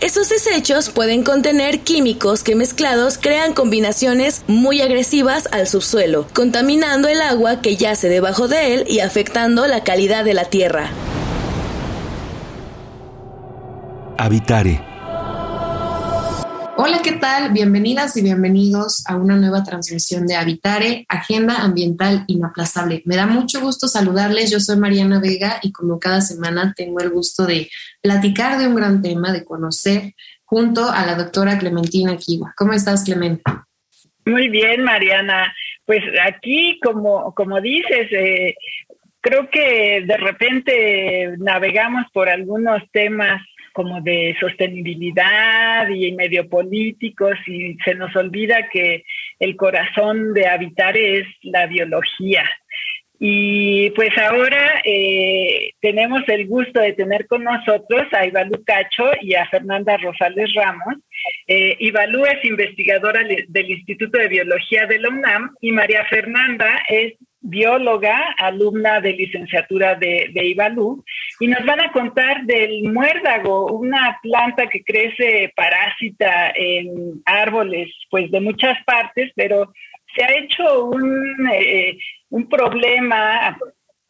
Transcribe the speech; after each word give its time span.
Esos 0.00 0.28
desechos 0.28 0.90
pueden 0.90 1.22
contener 1.22 1.80
químicos 1.80 2.42
que 2.42 2.54
mezclados 2.54 3.18
crean 3.18 3.54
combinaciones 3.54 4.42
muy 4.46 4.82
agresivas 4.82 5.48
al 5.52 5.66
subsuelo, 5.66 6.26
contaminando 6.34 7.08
el 7.08 7.22
agua 7.22 7.62
que 7.62 7.76
yace 7.76 8.08
debajo 8.08 8.46
de 8.46 8.74
él 8.74 8.84
y 8.88 9.00
afectando 9.00 9.66
la 9.66 9.84
calidad 9.84 10.24
de 10.24 10.34
la 10.34 10.44
tierra. 10.44 10.90
Habitare 14.18 14.85
Hola, 16.78 17.00
¿qué 17.02 17.12
tal? 17.12 17.54
Bienvenidas 17.54 18.18
y 18.18 18.22
bienvenidos 18.22 19.02
a 19.08 19.16
una 19.16 19.36
nueva 19.36 19.64
transmisión 19.64 20.26
de 20.26 20.34
Habitare, 20.34 21.06
Agenda 21.08 21.62
Ambiental 21.62 22.24
Inaplazable. 22.26 23.00
Me 23.06 23.16
da 23.16 23.26
mucho 23.26 23.62
gusto 23.62 23.88
saludarles. 23.88 24.50
Yo 24.50 24.60
soy 24.60 24.76
Mariana 24.76 25.18
Vega 25.18 25.58
y 25.62 25.72
como 25.72 25.98
cada 25.98 26.20
semana 26.20 26.74
tengo 26.76 27.00
el 27.00 27.08
gusto 27.08 27.46
de 27.46 27.70
platicar 28.02 28.58
de 28.58 28.66
un 28.66 28.74
gran 28.74 29.00
tema, 29.00 29.32
de 29.32 29.42
conocer 29.42 30.12
junto 30.44 30.90
a 30.90 31.06
la 31.06 31.14
doctora 31.14 31.58
Clementina 31.58 32.14
Kiwa. 32.18 32.52
¿Cómo 32.54 32.74
estás, 32.74 33.04
Clementina? 33.04 33.66
Muy 34.26 34.48
bien, 34.50 34.82
Mariana. 34.82 35.54
Pues 35.86 36.02
aquí, 36.28 36.78
como, 36.84 37.34
como 37.34 37.58
dices, 37.62 38.12
eh, 38.12 38.54
creo 39.22 39.48
que 39.48 40.04
de 40.06 40.16
repente 40.18 41.36
navegamos 41.38 42.04
por 42.12 42.28
algunos 42.28 42.82
temas 42.92 43.40
como 43.76 44.00
de 44.00 44.34
sostenibilidad 44.40 45.86
y 45.90 46.10
medio 46.12 46.48
políticos 46.48 47.34
y 47.46 47.76
se 47.84 47.94
nos 47.94 48.16
olvida 48.16 48.70
que 48.72 49.04
el 49.38 49.54
corazón 49.54 50.32
de 50.32 50.46
habitar 50.46 50.96
es 50.96 51.26
la 51.42 51.66
biología. 51.66 52.42
Y 53.18 53.90
pues 53.90 54.16
ahora 54.16 54.80
eh, 54.82 55.72
tenemos 55.82 56.22
el 56.26 56.46
gusto 56.46 56.80
de 56.80 56.94
tener 56.94 57.26
con 57.26 57.44
nosotros 57.44 58.04
a 58.12 58.26
Ivalú 58.26 58.64
Cacho 58.64 59.10
y 59.20 59.34
a 59.34 59.46
Fernanda 59.50 59.98
Rosales 59.98 60.54
Ramos. 60.54 60.96
Eh, 61.46 61.76
Ivalú 61.78 62.24
es 62.24 62.42
investigadora 62.46 63.24
del 63.46 63.70
Instituto 63.70 64.18
de 64.18 64.28
Biología 64.28 64.86
de 64.86 65.00
la 65.00 65.10
UNAM 65.10 65.54
y 65.60 65.72
María 65.72 66.02
Fernanda 66.06 66.82
es 66.88 67.12
bióloga, 67.48 68.34
alumna 68.38 69.00
de 69.00 69.12
licenciatura 69.12 69.94
de, 69.94 70.30
de 70.32 70.46
Ibalú, 70.46 71.04
y 71.40 71.48
nos 71.48 71.64
van 71.64 71.80
a 71.80 71.92
contar 71.92 72.44
del 72.44 72.84
muérdago, 72.92 73.66
una 73.72 74.18
planta 74.22 74.66
que 74.66 74.82
crece 74.82 75.52
parásita 75.54 76.52
en 76.54 77.22
árboles, 77.24 77.90
pues 78.10 78.30
de 78.30 78.40
muchas 78.40 78.76
partes, 78.84 79.32
pero 79.34 79.72
se 80.14 80.24
ha 80.24 80.38
hecho 80.38 80.86
un, 80.86 81.48
eh, 81.52 81.98
un 82.30 82.48
problema 82.48 83.56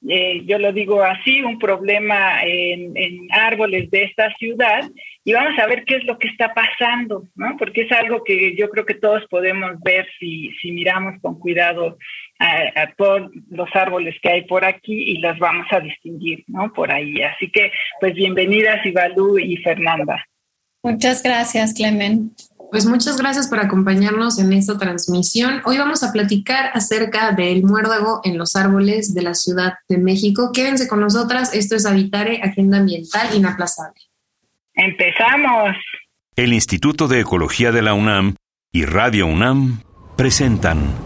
eh, 0.09 0.43
yo 0.45 0.59
lo 0.59 0.73
digo 0.73 1.03
así, 1.03 1.43
un 1.43 1.59
problema 1.59 2.43
en, 2.43 2.95
árboles 3.31 3.91
de 3.91 4.05
esta 4.05 4.33
ciudad 4.35 4.85
y 5.25 5.33
vamos 5.33 5.59
a 5.59 5.67
ver 5.67 5.85
qué 5.85 5.97
es 5.97 6.05
lo 6.05 6.19
que 6.19 6.29
está 6.29 6.55
pasando, 6.55 7.25
¿no? 7.35 7.57
Porque 7.59 7.83
es 7.83 7.93
algo 7.93 8.23
que 8.23 8.55
yo 8.57 8.69
creo 8.71 8.85
que 8.87 8.95
todos 8.95 9.25
podemos 9.29 9.73
ver 9.81 10.07
si, 10.21 10.51
si 10.61 10.71
miramos 10.71 11.21
con 11.21 11.41
cuidado 11.41 11.99
a, 12.39 12.93
todos 12.97 13.31
los 13.51 13.69
árboles 13.75 14.15
que 14.23 14.31
hay 14.31 14.45
por 14.47 14.65
aquí 14.65 14.93
y 14.93 15.19
los 15.19 15.39
vamos 15.39 15.67
a 15.71 15.81
distinguir, 15.81 16.45
¿no? 16.49 16.73
Por 16.73 16.93
ahí. 16.93 17.23
Así 17.23 17.51
que, 17.51 17.71
pues 18.01 18.15
bienvenidas 18.15 18.85
Ivalú 18.85 19.39
y 19.39 19.57
Fernanda. 19.59 20.25
Muchas 20.83 21.23
gracias, 21.23 21.75
Clement. 21.75 22.33
Pues 22.71 22.85
muchas 22.85 23.17
gracias 23.17 23.49
por 23.49 23.61
acompañarnos 23.61 24.39
en 24.39 24.53
esta 24.53 24.77
transmisión. 24.77 25.63
Hoy 25.65 25.79
vamos 25.79 26.03
a 26.03 26.13
platicar 26.13 26.71
acerca 26.75 27.33
del 27.33 27.63
muérdago 27.63 28.21
en 28.25 28.39
los 28.39 28.57
árboles 28.57 29.15
de 29.15 29.23
la 29.23 29.35
Ciudad 29.35 29.75
de 29.89 29.99
México. 29.99 30.51
Quédense 30.53 30.89
con 30.89 31.01
nosotras. 31.01 31.55
Esto 31.55 31.77
es 31.77 31.87
Habitare, 31.87 32.41
Agenda 32.43 32.79
Ambiental 32.79 33.35
Inaplazable. 33.35 34.01
Empezamos. 34.75 35.77
El 36.35 36.53
Instituto 36.53 37.09
de 37.09 37.21
Ecología 37.21 37.73
de 37.73 37.83
la 37.83 37.95
UNAM 37.95 38.35
y 38.73 38.85
Radio 38.85 39.27
UNAM 39.27 39.81
presentan. 40.17 41.06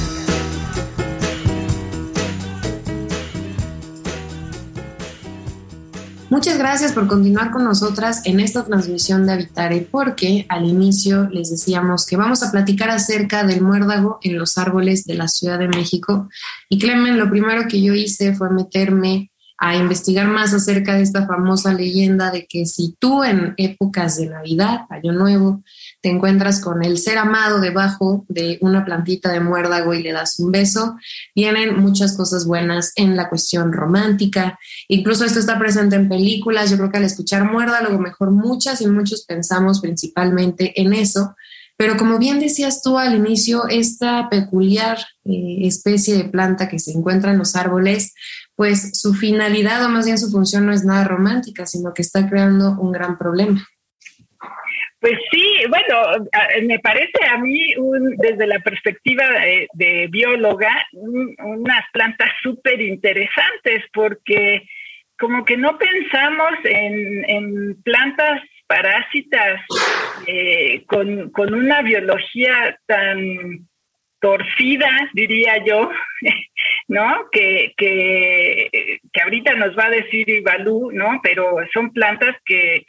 Muchas 6.31 6.57
gracias 6.57 6.93
por 6.93 7.07
continuar 7.07 7.51
con 7.51 7.65
nosotras 7.65 8.21
en 8.23 8.39
esta 8.39 8.63
transmisión 8.63 9.25
de 9.25 9.33
Habitare, 9.33 9.85
porque 9.91 10.45
al 10.47 10.63
inicio 10.63 11.27
les 11.29 11.51
decíamos 11.51 12.05
que 12.05 12.15
vamos 12.15 12.41
a 12.41 12.51
platicar 12.51 12.89
acerca 12.89 13.43
del 13.43 13.59
muérdago 13.59 14.17
en 14.23 14.37
los 14.37 14.57
árboles 14.57 15.03
de 15.03 15.15
la 15.15 15.27
Ciudad 15.27 15.59
de 15.59 15.67
México. 15.67 16.29
Y 16.69 16.79
Clemen, 16.79 17.19
lo 17.19 17.29
primero 17.29 17.67
que 17.67 17.81
yo 17.81 17.93
hice 17.93 18.33
fue 18.33 18.49
meterme 18.49 19.29
a 19.57 19.75
investigar 19.75 20.25
más 20.25 20.53
acerca 20.53 20.95
de 20.95 21.01
esta 21.01 21.27
famosa 21.27 21.73
leyenda 21.73 22.31
de 22.31 22.47
que 22.47 22.65
si 22.65 22.95
tú 22.97 23.25
en 23.25 23.53
épocas 23.57 24.15
de 24.15 24.27
Navidad, 24.27 24.85
Año 24.89 25.11
Nuevo, 25.11 25.65
te 26.01 26.09
encuentras 26.09 26.59
con 26.61 26.83
el 26.83 26.97
ser 26.97 27.17
amado 27.17 27.59
debajo 27.59 28.25
de 28.27 28.57
una 28.61 28.83
plantita 28.83 29.31
de 29.31 29.39
muérdago 29.39 29.93
y 29.93 30.01
le 30.01 30.11
das 30.11 30.39
un 30.39 30.51
beso, 30.51 30.97
vienen 31.35 31.79
muchas 31.79 32.17
cosas 32.17 32.45
buenas 32.45 32.91
en 32.95 33.15
la 33.15 33.29
cuestión 33.29 33.71
romántica. 33.71 34.57
Incluso 34.87 35.25
esto 35.25 35.39
está 35.39 35.59
presente 35.59 35.95
en 35.95 36.09
películas. 36.09 36.71
Yo 36.71 36.77
creo 36.77 36.91
que 36.91 36.97
al 36.97 37.03
escuchar 37.03 37.49
muérdago, 37.51 37.99
mejor 37.99 38.31
muchas 38.31 38.81
y 38.81 38.87
muchos 38.87 39.25
pensamos 39.25 39.79
principalmente 39.79 40.81
en 40.81 40.93
eso. 40.93 41.35
Pero 41.77 41.97
como 41.97 42.19
bien 42.19 42.39
decías 42.39 42.81
tú 42.83 42.97
al 42.97 43.15
inicio, 43.15 43.67
esta 43.67 44.29
peculiar 44.29 44.99
eh, 45.25 45.65
especie 45.65 46.15
de 46.15 46.25
planta 46.25 46.69
que 46.69 46.77
se 46.77 46.91
encuentra 46.91 47.31
en 47.31 47.39
los 47.39 47.55
árboles, 47.55 48.13
pues 48.55 48.99
su 48.99 49.13
finalidad 49.15 49.83
o 49.85 49.89
más 49.89 50.05
bien 50.05 50.19
su 50.19 50.29
función 50.29 50.65
no 50.65 50.73
es 50.73 50.83
nada 50.83 51.03
romántica, 51.03 51.65
sino 51.65 51.93
que 51.93 52.03
está 52.03 52.29
creando 52.29 52.77
un 52.79 52.91
gran 52.91 53.17
problema. 53.17 53.67
Pues 55.01 55.17
sí, 55.31 55.63
bueno, 55.67 56.27
me 56.67 56.77
parece 56.77 57.25
a 57.27 57.35
mí 57.37 57.73
desde 58.17 58.45
la 58.45 58.59
perspectiva 58.59 59.25
de, 59.73 60.07
bióloga 60.11 60.71
unas 60.93 61.83
plantas 61.91 62.29
súper 62.43 62.79
interesantes 62.79 63.83
porque 63.91 64.61
como 65.17 65.43
que 65.43 65.57
no 65.57 65.75
pensamos 65.79 66.51
en, 66.65 67.81
plantas 67.81 68.43
parásitas 68.67 69.61
eh, 70.27 70.83
con, 70.85 71.31
con 71.31 71.51
una 71.51 71.81
biología 71.81 72.77
tan 72.85 73.67
torcida, 74.19 75.09
diría 75.13 75.65
yo, 75.65 75.89
¿no? 76.87 77.27
Que, 77.31 77.73
que, 77.75 78.99
que 79.11 79.21
ahorita 79.23 79.55
nos 79.55 79.75
va 79.75 79.85
a 79.85 79.97
decir 80.01 80.29
Ibalú, 80.29 80.91
¿no? 80.91 81.19
Pero 81.23 81.55
son 81.73 81.91
plantas 81.91 82.35
que 82.45 82.85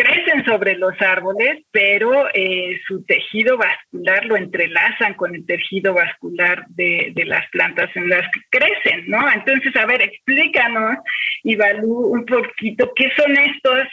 crecen 0.00 0.44
sobre 0.46 0.76
los 0.76 0.94
árboles, 1.00 1.62
pero 1.70 2.26
eh, 2.32 2.80
su 2.86 3.04
tejido 3.04 3.58
vascular 3.58 4.24
lo 4.24 4.36
entrelazan 4.36 5.14
con 5.14 5.34
el 5.34 5.44
tejido 5.44 5.92
vascular 5.92 6.64
de, 6.70 7.12
las 7.26 7.48
plantas 7.50 7.90
en 7.94 8.08
las 8.08 8.26
que 8.32 8.40
crecen, 8.50 9.04
¿no? 9.08 9.20
Entonces, 9.30 9.76
a 9.76 9.84
ver, 9.86 10.00
explícanos, 10.00 10.96
Ibalú, 11.42 12.12
un 12.12 12.24
poquito, 12.24 12.92
¿qué 12.96 13.10
son 13.16 13.36
estos 13.36 13.88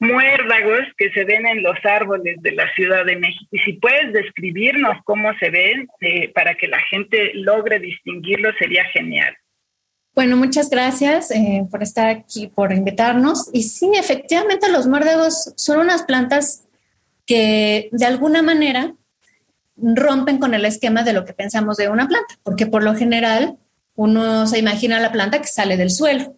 muérdagos 0.00 0.80
que 0.98 1.10
se 1.10 1.24
ven 1.24 1.46
en 1.46 1.62
los 1.62 1.76
árboles 1.84 2.42
de 2.42 2.52
la 2.52 2.68
Ciudad 2.74 3.04
de 3.04 3.16
México? 3.16 3.48
Y 3.52 3.58
si 3.60 3.74
puedes 3.74 4.12
describirnos 4.12 4.96
cómo 5.04 5.32
se 5.38 5.50
ven 5.50 5.86
eh, 6.00 6.28
para 6.32 6.54
que 6.54 6.66
la 6.66 6.80
gente 6.90 7.32
logre 7.34 7.78
distinguirlos, 7.78 8.54
sería 8.58 8.84
genial. 8.86 9.36
Bueno, 10.14 10.36
muchas 10.36 10.68
gracias 10.68 11.30
eh, 11.30 11.66
por 11.70 11.82
estar 11.82 12.08
aquí, 12.08 12.46
por 12.46 12.72
invitarnos. 12.72 13.48
Y 13.52 13.62
sí, 13.62 13.90
efectivamente, 13.94 14.70
los 14.70 14.86
muérdagos 14.86 15.52
son 15.56 15.80
unas 15.80 16.02
plantas 16.02 16.64
que 17.26 17.88
de 17.92 18.04
alguna 18.04 18.42
manera 18.42 18.94
rompen 19.76 20.38
con 20.38 20.52
el 20.52 20.66
esquema 20.66 21.02
de 21.02 21.14
lo 21.14 21.24
que 21.24 21.32
pensamos 21.32 21.78
de 21.78 21.88
una 21.88 22.08
planta, 22.08 22.38
porque 22.42 22.66
por 22.66 22.82
lo 22.82 22.94
general 22.94 23.56
uno 23.94 24.46
se 24.46 24.58
imagina 24.58 25.00
la 25.00 25.12
planta 25.12 25.40
que 25.40 25.48
sale 25.48 25.78
del 25.78 25.90
suelo. 25.90 26.36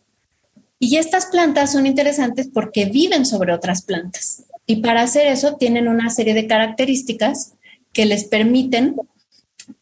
Y 0.79 0.97
estas 0.97 1.27
plantas 1.27 1.73
son 1.73 1.87
interesantes 1.87 2.49
porque 2.53 2.85
viven 2.85 3.27
sobre 3.27 3.53
otras 3.53 3.83
plantas. 3.83 4.45
Y 4.67 4.77
para 4.77 5.03
hacer 5.03 5.27
eso 5.27 5.57
tienen 5.57 5.89
una 5.89 6.11
serie 6.11 6.35
de 6.35 6.47
características 6.47 7.55
que 7.93 8.07
les 8.07 8.25
permiten 8.25 8.97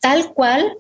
tal 0.01 0.33
cual 0.33 0.77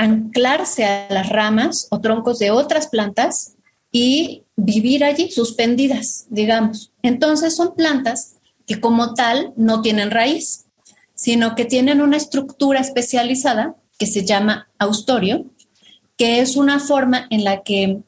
anclarse 0.00 0.86
a 0.86 1.08
las 1.10 1.28
ramas 1.28 1.86
o 1.90 2.00
troncos 2.00 2.38
de 2.38 2.50
otras 2.50 2.88
plantas 2.88 3.56
y 3.92 4.44
vivir 4.56 5.04
allí 5.04 5.30
suspendidas, 5.30 6.26
digamos. 6.30 6.92
Entonces 7.02 7.54
son 7.54 7.74
plantas 7.74 8.36
que 8.66 8.80
como 8.80 9.12
tal 9.12 9.52
no 9.56 9.82
tienen 9.82 10.10
raíz, 10.10 10.66
sino 11.14 11.54
que 11.54 11.66
tienen 11.66 12.00
una 12.00 12.16
estructura 12.16 12.80
especializada 12.80 13.76
que 13.98 14.06
se 14.06 14.24
llama 14.24 14.70
austorio, 14.78 15.44
que 16.16 16.40
es 16.40 16.56
una 16.56 16.78
forma 16.78 17.26
en 17.28 17.44
la 17.44 17.62
que 17.62 17.98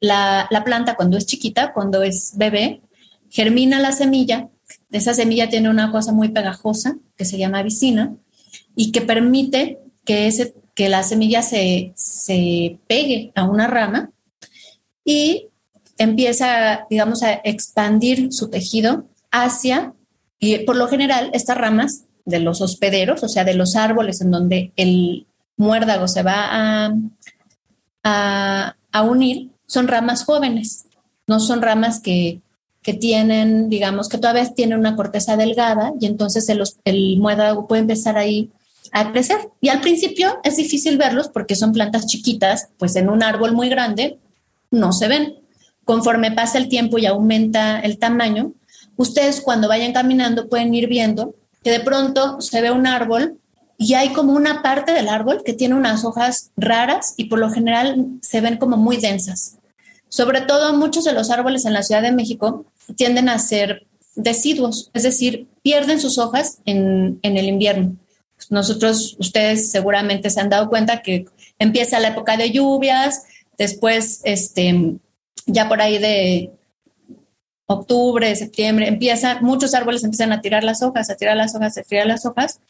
la, 0.00 0.48
planta 0.64 0.96
cuando 0.96 1.18
es 1.18 1.26
chiquita, 1.26 1.74
cuando 1.74 2.02
es 2.02 2.32
bebé, 2.36 2.80
germina 3.28 3.78
la 3.78 3.92
semilla, 3.92 4.48
esa 4.90 5.12
semilla 5.12 5.50
tiene 5.50 5.68
una 5.68 5.92
cosa 5.92 6.12
muy 6.12 6.30
pegajosa 6.30 6.96
que 7.16 7.26
se 7.26 7.36
llama 7.36 7.62
vicina 7.62 8.16
y 8.74 8.90
que 8.90 9.02
permite 9.02 9.80
que, 10.06 10.26
ese, 10.26 10.54
que 10.80 10.88
la 10.88 11.02
semilla 11.02 11.42
se, 11.42 11.92
se 11.94 12.78
pegue 12.86 13.32
a 13.34 13.44
una 13.44 13.66
rama 13.66 14.12
y 15.04 15.48
empieza, 15.98 16.86
digamos, 16.88 17.22
a 17.22 17.34
expandir 17.44 18.32
su 18.32 18.48
tejido 18.48 19.04
hacia, 19.30 19.92
y 20.38 20.60
por 20.60 20.76
lo 20.76 20.88
general, 20.88 21.28
estas 21.34 21.58
ramas 21.58 22.04
de 22.24 22.40
los 22.40 22.62
hospederos, 22.62 23.22
o 23.22 23.28
sea, 23.28 23.44
de 23.44 23.52
los 23.52 23.76
árboles 23.76 24.22
en 24.22 24.30
donde 24.30 24.72
el 24.76 25.26
muérdago 25.58 26.08
se 26.08 26.22
va 26.22 26.48
a, 28.02 28.74
a, 28.90 29.02
unir, 29.02 29.50
son 29.66 29.86
ramas 29.86 30.24
jóvenes, 30.24 30.86
no 31.26 31.40
son 31.40 31.60
ramas 31.60 32.00
que, 32.00 32.40
que, 32.80 32.94
tienen, 32.94 33.68
digamos, 33.68 34.08
que 34.08 34.16
todavía 34.16 34.50
tienen 34.54 34.78
una 34.78 34.96
corteza 34.96 35.36
delgada 35.36 35.92
y 36.00 36.06
entonces 36.06 36.48
el, 36.48 36.62
el 36.86 37.18
muérdago 37.18 37.68
puede 37.68 37.82
empezar 37.82 38.16
ahí 38.16 38.50
a 38.92 39.12
crecer. 39.12 39.38
Y 39.60 39.68
al 39.68 39.80
principio 39.80 40.38
es 40.42 40.56
difícil 40.56 40.98
verlos 40.98 41.28
porque 41.28 41.56
son 41.56 41.72
plantas 41.72 42.06
chiquitas, 42.06 42.68
pues 42.78 42.96
en 42.96 43.08
un 43.08 43.22
árbol 43.22 43.52
muy 43.52 43.68
grande 43.68 44.18
no 44.70 44.92
se 44.92 45.08
ven. 45.08 45.36
Conforme 45.84 46.32
pasa 46.32 46.58
el 46.58 46.68
tiempo 46.68 46.98
y 46.98 47.06
aumenta 47.06 47.80
el 47.80 47.98
tamaño, 47.98 48.52
ustedes 48.96 49.40
cuando 49.40 49.68
vayan 49.68 49.92
caminando 49.92 50.48
pueden 50.48 50.74
ir 50.74 50.88
viendo 50.88 51.34
que 51.62 51.70
de 51.70 51.80
pronto 51.80 52.40
se 52.40 52.60
ve 52.60 52.70
un 52.70 52.86
árbol 52.86 53.38
y 53.76 53.94
hay 53.94 54.12
como 54.12 54.34
una 54.34 54.62
parte 54.62 54.92
del 54.92 55.08
árbol 55.08 55.42
que 55.44 55.54
tiene 55.54 55.74
unas 55.74 56.04
hojas 56.04 56.50
raras 56.56 57.14
y 57.16 57.24
por 57.24 57.38
lo 57.38 57.50
general 57.50 58.06
se 58.20 58.40
ven 58.40 58.58
como 58.58 58.76
muy 58.76 58.98
densas. 58.98 59.56
Sobre 60.08 60.42
todo 60.42 60.74
muchos 60.74 61.04
de 61.04 61.12
los 61.12 61.30
árboles 61.30 61.64
en 61.64 61.72
la 61.72 61.82
Ciudad 61.82 62.02
de 62.02 62.12
México 62.12 62.66
tienden 62.96 63.28
a 63.28 63.38
ser 63.38 63.86
deciduos, 64.16 64.90
es 64.92 65.04
decir, 65.04 65.46
pierden 65.62 66.00
sus 66.00 66.18
hojas 66.18 66.58
en, 66.66 67.20
en 67.22 67.36
el 67.36 67.46
invierno. 67.46 67.96
Nosotros, 68.48 69.16
ustedes 69.18 69.70
seguramente 69.70 70.30
se 70.30 70.40
han 70.40 70.48
dado 70.48 70.68
cuenta 70.68 71.02
que 71.02 71.26
empieza 71.58 72.00
la 72.00 72.08
época 72.08 72.36
de 72.36 72.50
lluvias, 72.50 73.24
después, 73.58 74.20
este, 74.24 74.96
ya 75.46 75.68
por 75.68 75.80
ahí 75.82 75.98
de 75.98 76.50
octubre, 77.66 78.34
septiembre, 78.34 78.88
empieza, 78.88 79.40
muchos 79.40 79.74
árboles 79.74 80.02
empiezan 80.02 80.32
a 80.32 80.40
tirar 80.40 80.64
las 80.64 80.82
hojas, 80.82 81.08
a 81.10 81.14
tirar 81.14 81.36
las 81.36 81.54
hojas, 81.54 81.78
a 81.78 81.82
tirar 81.82 82.06
las 82.06 82.26
hojas, 82.26 82.60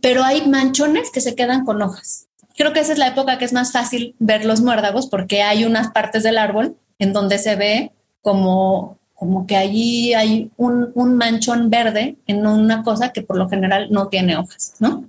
pero 0.00 0.24
hay 0.24 0.46
manchones 0.46 1.10
que 1.10 1.20
se 1.20 1.34
quedan 1.34 1.64
con 1.64 1.82
hojas. 1.82 2.26
Creo 2.56 2.72
que 2.72 2.80
esa 2.80 2.92
es 2.92 2.98
la 2.98 3.08
época 3.08 3.36
que 3.36 3.44
es 3.44 3.52
más 3.52 3.72
fácil 3.72 4.14
ver 4.18 4.46
los 4.46 4.62
muérdagos 4.62 5.08
porque 5.08 5.42
hay 5.42 5.64
unas 5.64 5.90
partes 5.90 6.22
del 6.22 6.38
árbol 6.38 6.76
en 6.98 7.12
donde 7.12 7.38
se 7.38 7.54
ve 7.56 7.92
como, 8.22 8.98
como 9.14 9.46
que 9.46 9.56
allí 9.56 10.14
hay 10.14 10.50
un 10.56 11.16
manchón 11.16 11.68
verde 11.68 12.16
en 12.26 12.46
una 12.46 12.82
cosa 12.82 13.12
que 13.12 13.20
por 13.20 13.36
lo 13.36 13.50
general 13.50 13.88
no 13.90 14.08
tiene 14.08 14.38
hojas, 14.38 14.74
¿no? 14.78 15.04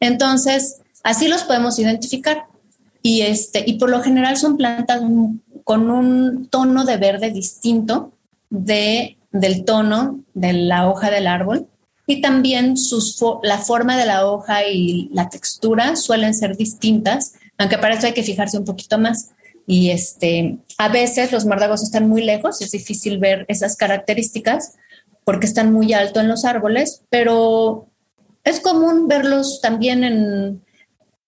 Entonces, 0.00 0.80
así 1.02 1.28
los 1.28 1.44
podemos 1.44 1.78
identificar. 1.78 2.46
Y, 3.02 3.22
este, 3.22 3.62
y 3.66 3.78
por 3.78 3.90
lo 3.90 4.02
general 4.02 4.36
son 4.36 4.56
plantas 4.56 5.00
con 5.64 5.90
un 5.90 6.48
tono 6.48 6.84
de 6.84 6.96
verde 6.96 7.30
distinto 7.30 8.12
de, 8.50 9.16
del 9.30 9.64
tono 9.64 10.20
de 10.34 10.52
la 10.52 10.88
hoja 10.88 11.10
del 11.10 11.26
árbol 11.26 11.68
y 12.06 12.20
también 12.20 12.76
sus 12.76 13.18
la 13.42 13.58
forma 13.58 13.96
de 13.96 14.06
la 14.06 14.26
hoja 14.26 14.66
y 14.66 15.08
la 15.12 15.28
textura 15.28 15.96
suelen 15.96 16.34
ser 16.34 16.56
distintas, 16.56 17.34
aunque 17.58 17.78
para 17.78 17.94
eso 17.94 18.06
hay 18.06 18.12
que 18.14 18.22
fijarse 18.22 18.58
un 18.58 18.64
poquito 18.64 18.98
más. 18.98 19.30
Y 19.66 19.90
este, 19.90 20.58
a 20.78 20.88
veces 20.88 21.32
los 21.32 21.44
muérdagos 21.44 21.82
están 21.82 22.08
muy 22.08 22.22
lejos, 22.22 22.60
es 22.62 22.70
difícil 22.70 23.18
ver 23.18 23.44
esas 23.48 23.76
características 23.76 24.74
porque 25.24 25.46
están 25.46 25.72
muy 25.72 25.92
alto 25.92 26.20
en 26.20 26.28
los 26.28 26.44
árboles, 26.44 27.02
pero 27.10 27.88
es 28.46 28.60
común 28.60 29.08
verlos 29.08 29.60
también 29.60 30.04
en, 30.04 30.64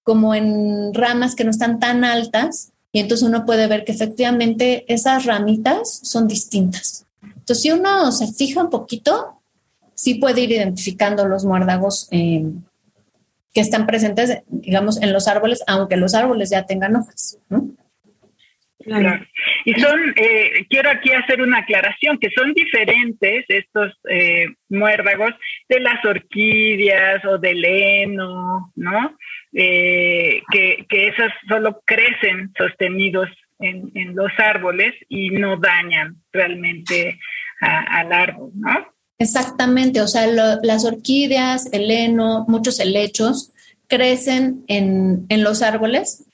como 0.04 0.34
en 0.34 0.94
ramas 0.94 1.34
que 1.34 1.44
no 1.44 1.50
están 1.50 1.80
tan 1.80 2.04
altas 2.04 2.72
y 2.92 3.00
entonces 3.00 3.28
uno 3.28 3.44
puede 3.44 3.66
ver 3.66 3.84
que 3.84 3.92
efectivamente 3.92 4.84
esas 4.92 5.26
ramitas 5.26 6.00
son 6.04 6.28
distintas. 6.28 7.06
Entonces, 7.22 7.60
si 7.60 7.70
uno 7.72 8.12
se 8.12 8.28
fija 8.32 8.62
un 8.62 8.70
poquito, 8.70 9.42
sí 9.94 10.14
puede 10.14 10.42
ir 10.42 10.52
identificando 10.52 11.26
los 11.26 11.44
muérdagos 11.44 12.06
eh, 12.12 12.46
que 13.52 13.60
están 13.60 13.86
presentes, 13.86 14.38
digamos, 14.46 15.02
en 15.02 15.12
los 15.12 15.26
árboles, 15.26 15.62
aunque 15.66 15.96
los 15.96 16.14
árboles 16.14 16.50
ya 16.50 16.66
tengan 16.66 16.96
hojas. 16.96 17.38
Claro. 18.80 19.26
Y 19.64 19.74
son, 19.74 20.14
eh, 20.16 20.66
quiero 20.70 20.90
aquí 20.90 21.12
hacer 21.12 21.42
una 21.42 21.58
aclaración, 21.58 22.18
que 22.18 22.30
son 22.30 22.54
diferentes 22.54 23.44
estos 23.48 23.92
eh, 24.08 24.46
muérdagos 24.68 25.34
de 25.68 25.80
las 25.80 26.04
orquídeas 26.04 27.24
o 27.24 27.38
del 27.38 27.64
heno, 27.64 28.72
¿no? 28.76 29.16
Eh, 29.52 30.42
que, 30.52 30.86
que 30.88 31.08
esas 31.08 31.32
solo 31.48 31.82
crecen 31.84 32.52
sostenidos 32.56 33.28
en, 33.58 33.90
en, 33.94 34.14
los 34.14 34.30
árboles 34.38 34.94
y 35.08 35.30
no 35.30 35.56
dañan 35.56 36.22
realmente 36.32 37.18
al 37.60 38.12
árbol, 38.12 38.52
¿no? 38.54 38.86
Exactamente, 39.18 40.00
o 40.00 40.06
sea, 40.06 40.28
las 40.62 40.84
orquídeas, 40.84 41.72
el 41.72 41.90
heno, 41.90 42.44
muchos 42.46 42.78
helechos 42.78 43.52
crecen 43.88 44.62
en, 44.68 45.26
en 45.28 45.42
los 45.42 45.62
árboles, 45.62 46.30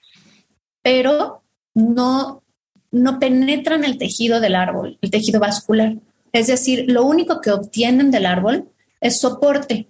pero 0.83 1.44
no, 1.75 2.43
no 2.91 3.19
penetran 3.19 3.85
el 3.85 3.99
tejido 3.99 4.41
del 4.41 4.55
árbol, 4.55 4.99
el 5.01 5.11
tejido 5.11 5.41
vascular. 5.41 5.97
Es 6.33 6.47
decir, 6.47 6.85
lo 6.89 7.05
único 7.05 7.41
que 7.41 7.51
obtienen 7.51 8.11
del 8.11 8.27
árbol 8.27 8.69
es 9.01 9.21
soporte, 9.21 9.87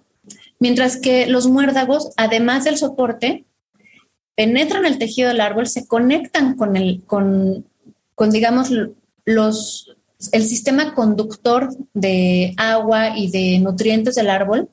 mientras 0.58 0.96
que 0.96 1.26
los 1.26 1.46
muérdagos, 1.46 2.10
además 2.16 2.64
del 2.64 2.76
soporte, 2.76 3.44
penetran 4.34 4.86
el 4.86 4.98
tejido 4.98 5.28
del 5.28 5.40
árbol, 5.40 5.66
se 5.66 5.86
conectan 5.86 6.56
con 6.56 6.76
el, 6.76 7.02
con, 7.06 7.66
con 8.14 8.30
digamos, 8.30 8.70
los, 9.24 9.94
el 10.32 10.44
sistema 10.44 10.94
conductor 10.94 11.74
de 11.92 12.54
agua 12.56 13.16
y 13.16 13.30
de 13.30 13.58
nutrientes 13.60 14.14
del 14.14 14.30
árbol 14.30 14.68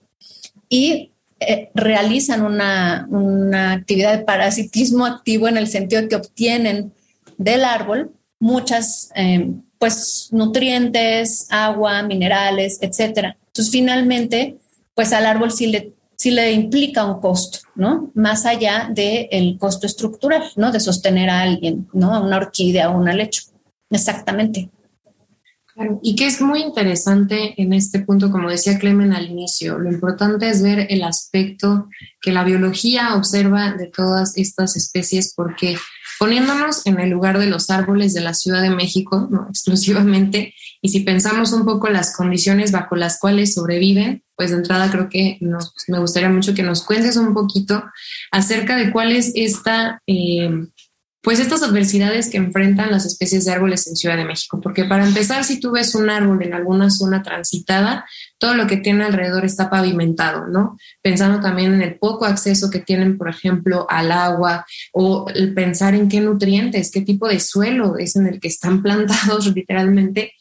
y 0.69 1.11
eh, 1.39 1.69
realizan 1.73 2.43
una, 2.43 3.07
una, 3.09 3.73
actividad 3.73 4.17
de 4.17 4.23
parasitismo 4.23 5.05
activo 5.05 5.47
en 5.47 5.57
el 5.57 5.67
sentido 5.67 6.01
de 6.01 6.07
que 6.07 6.15
obtienen 6.15 6.93
del 7.43 7.65
árbol 7.65 8.11
muchas 8.39 9.11
eh, 9.15 9.51
pues 9.77 10.29
nutrientes, 10.31 11.47
agua, 11.49 12.03
minerales, 12.03 12.79
etcétera. 12.81 13.37
Entonces 13.47 13.71
finalmente 13.71 14.57
pues 14.93 15.13
al 15.13 15.25
árbol 15.25 15.51
sí 15.51 15.67
le, 15.67 15.93
sí 16.15 16.31
le 16.31 16.51
implica 16.51 17.05
un 17.05 17.21
costo, 17.21 17.59
¿no? 17.75 18.11
Más 18.13 18.45
allá 18.45 18.89
del 18.93 19.57
costo 19.57 19.87
estructural, 19.87 20.43
¿no? 20.55 20.71
De 20.71 20.79
sostener 20.79 21.29
a 21.29 21.41
alguien, 21.41 21.87
¿no? 21.93 22.13
A 22.13 22.19
una 22.19 22.37
orquídea 22.37 22.89
o 22.89 22.97
una 22.97 23.13
lecho. 23.13 23.43
Exactamente. 23.89 24.69
Y 26.03 26.15
que 26.15 26.27
es 26.27 26.41
muy 26.41 26.61
interesante 26.61 27.59
en 27.61 27.73
este 27.73 27.99
punto, 28.01 28.29
como 28.29 28.49
decía 28.49 28.77
Clemen 28.77 29.13
al 29.13 29.29
inicio, 29.29 29.79
lo 29.79 29.91
importante 29.91 30.49
es 30.49 30.61
ver 30.61 30.85
el 30.89 31.03
aspecto 31.03 31.87
que 32.21 32.31
la 32.31 32.43
biología 32.43 33.15
observa 33.15 33.73
de 33.73 33.87
todas 33.87 34.37
estas 34.37 34.75
especies, 34.75 35.33
porque 35.35 35.77
poniéndonos 36.21 36.85
en 36.85 36.99
el 36.99 37.09
lugar 37.09 37.39
de 37.39 37.47
los 37.47 37.71
árboles 37.71 38.13
de 38.13 38.21
la 38.21 38.35
Ciudad 38.35 38.61
de 38.61 38.69
México, 38.69 39.27
no 39.31 39.47
exclusivamente, 39.49 40.53
y 40.79 40.89
si 40.89 40.99
pensamos 40.99 41.51
un 41.51 41.65
poco 41.65 41.89
las 41.89 42.15
condiciones 42.15 42.71
bajo 42.71 42.95
las 42.95 43.17
cuales 43.19 43.55
sobreviven, 43.55 44.23
pues 44.35 44.51
de 44.51 44.57
entrada 44.57 44.91
creo 44.91 45.09
que 45.09 45.39
nos, 45.41 45.73
me 45.87 45.97
gustaría 45.97 46.29
mucho 46.29 46.53
que 46.53 46.61
nos 46.61 46.85
cuentes 46.85 47.17
un 47.17 47.33
poquito 47.33 47.83
acerca 48.31 48.77
de 48.77 48.91
cuál 48.91 49.13
es 49.13 49.31
esta... 49.33 49.99
Eh, 50.05 50.67
pues 51.21 51.39
estas 51.39 51.61
adversidades 51.61 52.29
que 52.29 52.37
enfrentan 52.37 52.91
las 52.91 53.05
especies 53.05 53.45
de 53.45 53.51
árboles 53.51 53.87
en 53.87 53.95
Ciudad 53.95 54.17
de 54.17 54.25
México. 54.25 54.59
Porque 54.59 54.85
para 54.85 55.05
empezar, 55.05 55.43
si 55.43 55.59
tú 55.59 55.71
ves 55.71 55.93
un 55.93 56.09
árbol 56.09 56.41
en 56.41 56.53
alguna 56.53 56.89
zona 56.89 57.21
transitada, 57.21 58.05
todo 58.39 58.55
lo 58.55 58.65
que 58.65 58.77
tiene 58.77 59.03
alrededor 59.03 59.45
está 59.45 59.69
pavimentado, 59.69 60.47
¿no? 60.47 60.77
Pensando 61.03 61.39
también 61.39 61.75
en 61.75 61.83
el 61.83 61.99
poco 61.99 62.25
acceso 62.25 62.71
que 62.71 62.79
tienen, 62.79 63.19
por 63.19 63.29
ejemplo, 63.29 63.85
al 63.87 64.11
agua 64.11 64.65
o 64.93 65.27
el 65.35 65.53
pensar 65.53 65.93
en 65.93 66.09
qué 66.09 66.21
nutrientes, 66.21 66.89
qué 66.89 67.01
tipo 67.01 67.27
de 67.27 67.39
suelo 67.39 67.97
es 67.99 68.15
en 68.15 68.25
el 68.25 68.39
que 68.39 68.47
están 68.47 68.81
plantados 68.83 69.53
literalmente, 69.53 70.33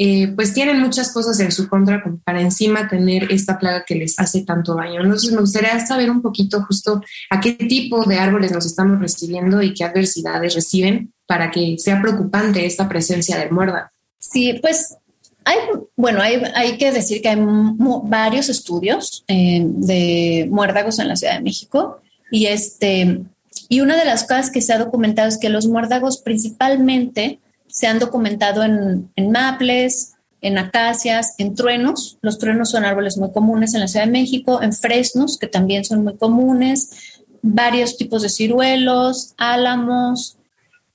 eh, 0.00 0.28
pues 0.28 0.54
tienen 0.54 0.78
muchas 0.78 1.10
cosas 1.10 1.40
en 1.40 1.50
su 1.50 1.68
contra 1.68 2.00
para 2.24 2.40
encima 2.40 2.88
tener 2.88 3.32
esta 3.32 3.58
plaga 3.58 3.84
que 3.84 3.96
les 3.96 4.16
hace 4.20 4.42
tanto 4.44 4.76
daño. 4.76 5.02
Entonces 5.02 5.32
me 5.32 5.40
gustaría 5.40 5.84
saber 5.84 6.08
un 6.08 6.22
poquito 6.22 6.62
justo 6.62 7.02
a 7.30 7.40
qué 7.40 7.54
tipo 7.54 8.04
de 8.04 8.16
árboles 8.16 8.52
nos 8.52 8.64
estamos 8.64 9.00
recibiendo 9.00 9.60
y 9.60 9.74
qué 9.74 9.82
adversidades 9.82 10.54
reciben 10.54 11.12
para 11.26 11.50
que 11.50 11.74
sea 11.78 12.00
preocupante 12.00 12.64
esta 12.64 12.88
presencia 12.88 13.36
del 13.38 13.50
muérdago. 13.50 13.88
Sí, 14.20 14.56
pues 14.62 14.94
hay, 15.44 15.58
bueno, 15.96 16.22
hay, 16.22 16.42
hay, 16.54 16.78
que 16.78 16.92
decir 16.92 17.20
que 17.20 17.30
hay 17.30 17.38
varios 18.04 18.48
estudios 18.48 19.24
eh, 19.26 19.62
de 19.64 20.46
muérdagos 20.48 21.00
en 21.00 21.08
la 21.08 21.16
Ciudad 21.16 21.34
de 21.34 21.42
México 21.42 22.00
y 22.30 22.46
este 22.46 23.20
y 23.68 23.80
una 23.80 23.96
de 23.96 24.04
las 24.04 24.22
cosas 24.22 24.50
que 24.50 24.62
se 24.62 24.72
ha 24.72 24.78
documentado 24.78 25.28
es 25.28 25.38
que 25.38 25.48
los 25.48 25.66
muérdagos 25.66 26.18
principalmente 26.18 27.40
se 27.78 27.86
han 27.86 28.00
documentado 28.00 28.64
en, 28.64 29.30
maples, 29.30 30.14
en 30.40 30.58
acacias, 30.58 31.36
en 31.38 31.54
truenos. 31.54 32.18
Los 32.22 32.40
truenos 32.40 32.72
son 32.72 32.84
árboles 32.84 33.16
muy 33.18 33.30
comunes 33.30 33.72
en 33.72 33.80
la 33.80 33.86
Ciudad 33.86 34.04
de 34.04 34.10
México, 34.10 34.60
en 34.60 34.72
fresnos, 34.72 35.38
que 35.38 35.46
también 35.46 35.84
son 35.84 36.02
muy 36.02 36.16
comunes, 36.16 37.22
varios 37.40 37.96
tipos 37.96 38.22
de 38.22 38.30
ciruelos, 38.30 39.34
álamos, 39.38 40.38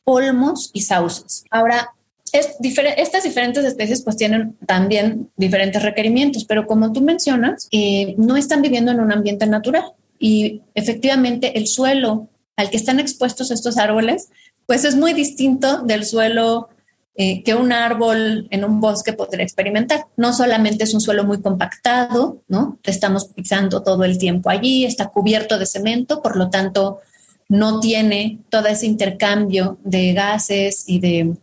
olmos 0.03 0.71
y 0.73 0.81
sauces. 0.81 1.45
Ahora, 1.49 1.91
estas 2.33 3.23
diferentes 3.23 3.63
especies 3.63 4.01
pues 4.01 4.17
tienen 4.17 4.57
también 4.67 5.31
diferentes 5.37 5.81
requerimientos, 5.83 6.43
pero 6.43 6.67
como 6.67 6.91
tú 6.91 6.99
mencionas, 6.99 7.69
eh, 7.71 8.13
no 8.17 8.35
están 8.35 8.61
viviendo 8.61 8.91
en 8.91 8.99
un 8.99 9.13
ambiente 9.13 9.47
natural 9.47 9.85
y 10.19 10.63
efectivamente 10.75 11.57
el 11.57 11.65
suelo 11.65 12.27
al 12.57 12.69
que 12.69 12.77
están 12.77 12.99
expuestos 12.99 13.51
estos 13.51 13.77
árboles 13.77 14.27
pues 14.65 14.85
es 14.85 14.95
muy 14.95 15.13
distinto 15.13 15.81
del 15.81 16.05
suelo 16.05 16.69
eh, 17.15 17.43
que 17.43 17.53
un 17.53 17.71
árbol 17.71 18.47
en 18.49 18.65
un 18.65 18.79
bosque 18.79 19.13
podría 19.13 19.43
experimentar. 19.43 20.07
No 20.17 20.33
solamente 20.33 20.83
es 20.83 20.95
un 20.95 21.01
suelo 21.01 21.23
muy 21.23 21.41
compactado, 21.41 22.41
¿no? 22.47 22.79
Estamos 22.83 23.25
pisando 23.25 23.83
todo 23.83 24.03
el 24.03 24.17
tiempo 24.17 24.49
allí, 24.49 24.85
está 24.85 25.09
cubierto 25.09 25.59
de 25.59 25.67
cemento, 25.67 26.23
por 26.23 26.35
lo 26.35 26.49
tanto 26.49 27.01
no 27.49 27.79
tiene 27.79 28.39
todo 28.49 28.67
ese 28.67 28.87
intercambio 28.87 29.77
de 29.83 30.13
gases 30.13 30.85
y 30.87 30.99
de 30.99 31.35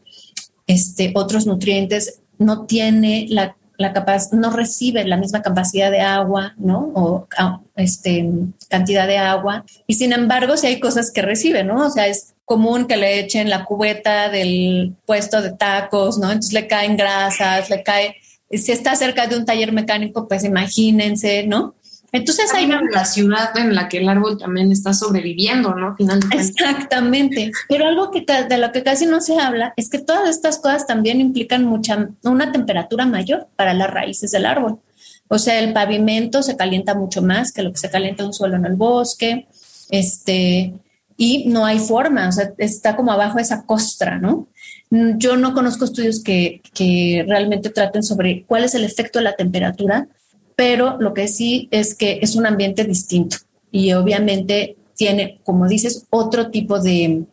este, 0.67 1.13
otros 1.15 1.47
nutrientes, 1.47 2.21
no 2.39 2.67
tiene 2.67 3.27
la, 3.29 3.57
la 3.77 3.93
no 4.33 4.51
recibe 4.51 5.05
la 5.05 5.17
misma 5.17 5.43
capacidad 5.43 5.91
de 5.91 6.01
agua, 6.01 6.55
¿no? 6.59 6.91
O 6.95 7.29
este, 7.77 8.29
cantidad 8.69 9.07
de 9.07 9.19
agua. 9.19 9.65
Y 9.87 9.95
sin 9.95 10.13
embargo, 10.13 10.57
si 10.57 10.67
hay 10.67 10.81
cosas 10.81 11.13
que 11.13 11.23
recibe, 11.23 11.63
¿no? 11.63 11.87
O 11.87 11.91
sea, 11.91 12.09
es 12.09 12.35
común 12.51 12.89
que 12.89 12.97
le 12.97 13.21
echen 13.21 13.49
la 13.49 13.65
cubeta 13.65 14.29
del 14.29 14.97
puesto 15.07 15.41
de 15.41 15.53
tacos, 15.53 16.19
¿no? 16.19 16.33
Entonces 16.33 16.53
le 16.53 16.67
caen 16.67 16.97
grasas, 16.97 17.71
le 17.71 17.85
cae, 17.85 18.17
si 18.51 18.73
está 18.73 18.97
cerca 18.97 19.29
de 19.29 19.37
un 19.37 19.45
taller 19.45 19.71
mecánico, 19.71 20.27
pues 20.27 20.43
imagínense, 20.43 21.47
¿no? 21.47 21.77
Entonces 22.11 22.53
hay 22.53 22.67
la 22.67 23.05
ciudad 23.05 23.57
en 23.57 23.73
la 23.77 23.89
que 23.89 23.99
el 23.99 24.09
árbol 24.09 24.37
también 24.37 24.73
está 24.73 24.93
sobreviviendo, 24.93 25.77
¿no? 25.77 25.95
Finalmente. 25.97 26.39
Exactamente. 26.39 27.53
Pero 27.69 27.87
algo 27.87 28.11
que 28.11 28.25
de 28.49 28.59
lo 28.59 28.73
que 28.73 28.83
casi 28.83 29.07
no 29.07 29.21
se 29.21 29.39
habla 29.39 29.73
es 29.77 29.89
que 29.89 30.01
todas 30.01 30.29
estas 30.29 30.59
cosas 30.59 30.89
también 30.89 31.21
implican 31.21 31.65
mucha 31.65 32.09
una 32.25 32.51
temperatura 32.51 33.07
mayor 33.07 33.47
para 33.55 33.75
las 33.75 33.91
raíces 33.91 34.33
del 34.33 34.45
árbol. 34.45 34.81
O 35.29 35.39
sea, 35.39 35.61
el 35.61 35.73
pavimento 35.73 36.43
se 36.43 36.57
calienta 36.57 36.97
mucho 36.97 37.23
más 37.23 37.53
que 37.53 37.63
lo 37.63 37.71
que 37.71 37.79
se 37.79 37.93
calienta 37.93 38.27
un 38.27 38.33
suelo 38.33 38.57
en 38.57 38.67
el 38.67 38.75
bosque. 38.75 39.47
Este, 39.89 40.75
y 41.23 41.45
no 41.49 41.67
hay 41.67 41.79
forma, 41.79 42.31
o 42.31 42.33
sea, 42.33 42.55
está 42.57 42.97
como 42.97 43.13
abajo 43.13 43.39
esa 43.39 43.67
costra, 43.67 44.19
¿no? 44.19 44.49
Yo 44.91 45.37
no 45.37 45.53
conozco 45.53 45.85
estudios 45.85 46.23
que, 46.25 46.63
que 46.73 47.27
realmente 47.29 47.69
traten 47.69 48.03
sobre 48.03 48.45
cuál 48.47 48.65
es 48.65 48.75
el 48.75 48.85
efecto 48.85 49.19
de 49.19 49.27
la 49.27 49.37
temperatura, 49.37 50.09
pero 50.57 50.97
lo 50.99 51.13
que 51.13 51.29
sí 51.29 51.69
es 51.73 51.95
que 51.95 52.21
es 52.23 52.37
un 52.37 52.47
ambiente 52.47 52.85
distinto 52.85 53.37
y 53.71 53.93
obviamente 53.93 54.79
tiene, 54.97 55.43
como 55.45 55.69
dices, 55.69 56.07
otro 56.09 56.51
tipo 56.51 56.81
de, 56.81 57.27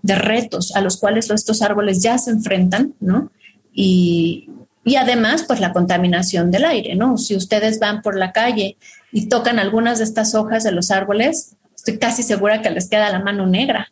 de 0.00 0.14
retos 0.14 0.74
a 0.74 0.80
los 0.80 0.96
cuales 0.96 1.28
estos 1.28 1.60
árboles 1.60 2.02
ya 2.02 2.16
se 2.16 2.30
enfrentan, 2.30 2.94
¿no? 2.98 3.30
Y, 3.74 4.48
y 4.84 4.96
además, 4.96 5.44
pues 5.46 5.60
la 5.60 5.74
contaminación 5.74 6.50
del 6.50 6.64
aire, 6.64 6.94
¿no? 6.94 7.18
Si 7.18 7.36
ustedes 7.36 7.78
van 7.78 8.00
por 8.00 8.16
la 8.16 8.32
calle 8.32 8.78
y 9.12 9.28
tocan 9.28 9.58
algunas 9.58 9.98
de 9.98 10.04
estas 10.04 10.34
hojas 10.34 10.64
de 10.64 10.72
los 10.72 10.90
árboles, 10.90 11.56
estoy 11.88 11.98
casi 11.98 12.22
segura 12.22 12.62
que 12.62 12.70
les 12.70 12.88
queda 12.88 13.10
la 13.10 13.20
mano 13.20 13.46
negra, 13.46 13.90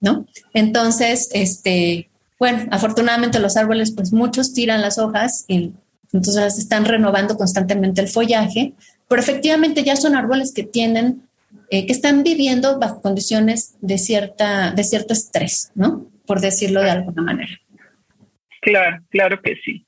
¿no? 0.00 0.26
Entonces, 0.52 1.30
este, 1.32 2.08
bueno, 2.38 2.66
afortunadamente 2.70 3.40
los 3.40 3.56
árboles, 3.56 3.92
pues 3.92 4.12
muchos 4.12 4.52
tiran 4.52 4.80
las 4.80 4.98
hojas 4.98 5.44
y 5.48 5.72
entonces 6.12 6.58
están 6.58 6.84
renovando 6.84 7.36
constantemente 7.36 8.00
el 8.00 8.08
follaje, 8.08 8.74
pero 9.08 9.20
efectivamente 9.20 9.82
ya 9.82 9.96
son 9.96 10.14
árboles 10.16 10.52
que 10.54 10.62
tienen, 10.62 11.22
eh, 11.70 11.86
que 11.86 11.92
están 11.92 12.22
viviendo 12.22 12.78
bajo 12.78 13.00
condiciones 13.00 13.74
de, 13.80 13.98
cierta, 13.98 14.72
de 14.72 14.84
cierto 14.84 15.12
estrés, 15.12 15.70
¿no? 15.74 16.06
Por 16.26 16.40
decirlo 16.40 16.82
de 16.82 16.90
alguna 16.90 17.22
manera. 17.22 17.58
Claro, 18.60 19.02
claro 19.10 19.40
que 19.40 19.54
sí. 19.64 19.86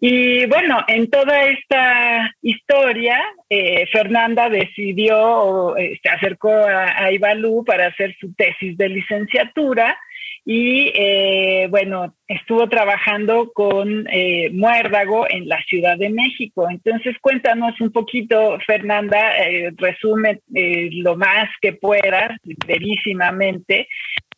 Y 0.00 0.46
bueno, 0.46 0.78
en 0.86 1.10
toda 1.10 1.46
esta 1.46 2.32
historia, 2.40 3.20
eh, 3.50 3.84
Fernanda 3.90 4.48
decidió, 4.48 5.76
eh, 5.76 5.98
se 6.00 6.08
acercó 6.08 6.50
a, 6.50 7.02
a, 7.02 7.10
Ibalú 7.10 7.64
para 7.64 7.86
hacer 7.86 8.14
su 8.20 8.32
tesis 8.34 8.78
de 8.78 8.90
licenciatura 8.90 9.98
y 10.44 10.92
eh, 10.94 11.66
bueno, 11.68 12.14
estuvo 12.28 12.68
trabajando 12.68 13.50
con 13.52 14.06
Muérdago 14.52 15.26
en 15.28 15.48
la 15.48 15.60
Ciudad 15.64 15.98
de 15.98 16.08
México. 16.10 16.70
Entonces, 16.70 17.16
cuéntanos 17.20 17.78
un 17.80 17.90
poquito, 17.90 18.56
Fernanda, 18.66 19.32
resume 19.76 20.40
lo 20.46 21.16
más 21.16 21.50
que 21.60 21.74
puedas, 21.74 22.30
brevísimamente, 22.66 23.88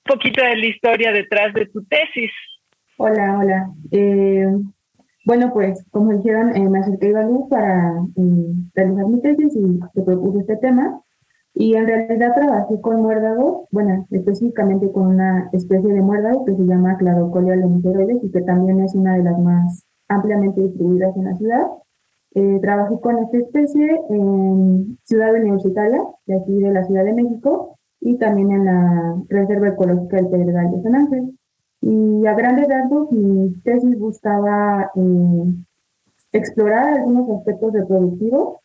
un 0.09 0.17
poquito 0.17 0.43
de 0.43 0.57
la 0.57 0.67
historia 0.67 1.13
detrás 1.13 1.55
de 1.55 1.67
tu 1.67 1.85
tesis. 1.85 2.33
Hola, 2.97 3.39
hola. 3.39 4.71
Bueno, 5.31 5.53
pues 5.53 5.87
como 5.93 6.11
dijeron, 6.11 6.57
eh, 6.57 6.69
me 6.69 6.81
acerqué 6.81 7.07
a 7.07 7.11
Ibalú 7.11 7.49
para 7.49 8.05
eh, 8.17 8.53
realizar 8.75 9.07
mi 9.07 9.21
tesis 9.21 9.55
y 9.55 9.79
te 9.95 10.03
propuse 10.03 10.41
este 10.41 10.57
tema. 10.57 11.01
Y 11.55 11.75
en 11.77 11.87
realidad 11.87 12.35
trabajé 12.35 12.81
con 12.81 13.01
muérdagos, 13.01 13.69
bueno, 13.71 14.09
específicamente 14.11 14.91
con 14.91 15.07
una 15.07 15.49
especie 15.53 15.93
de 15.93 16.01
muérdago 16.01 16.45
que 16.45 16.57
se 16.57 16.65
llama 16.65 16.97
Cladocolia 16.97 17.55
lemiceroides 17.55 18.25
y 18.25 18.31
que 18.33 18.41
también 18.41 18.81
es 18.81 18.93
una 18.97 19.19
de 19.19 19.23
las 19.23 19.39
más 19.39 19.87
ampliamente 20.09 20.63
distribuidas 20.63 21.17
en 21.17 21.25
la 21.25 21.37
ciudad. 21.37 21.69
Eh, 22.35 22.59
trabajé 22.61 22.99
con 23.01 23.19
esta 23.19 23.39
especie 23.39 24.01
en 24.09 24.99
Ciudad 25.05 25.33
Universitaria, 25.33 26.03
de 26.27 26.39
aquí 26.39 26.59
de 26.59 26.73
la 26.73 26.83
Ciudad 26.83 27.05
de 27.05 27.15
México, 27.15 27.79
y 28.01 28.19
también 28.19 28.51
en 28.51 28.65
la 28.65 29.15
Reserva 29.29 29.69
Ecológica 29.69 30.17
del 30.17 30.27
Pedregal 30.27 30.73
de 30.73 30.83
San 30.83 30.97
Ángel. 30.97 31.39
Y 31.83 32.27
a 32.27 32.35
grandes 32.35 32.69
rasgos, 32.69 33.11
mi 33.13 33.55
tesis 33.65 33.99
buscaba 33.99 34.91
eh, 34.95 35.55
explorar 36.33 36.99
algunos 36.99 37.31
aspectos 37.31 37.73
reproductivos 37.73 38.59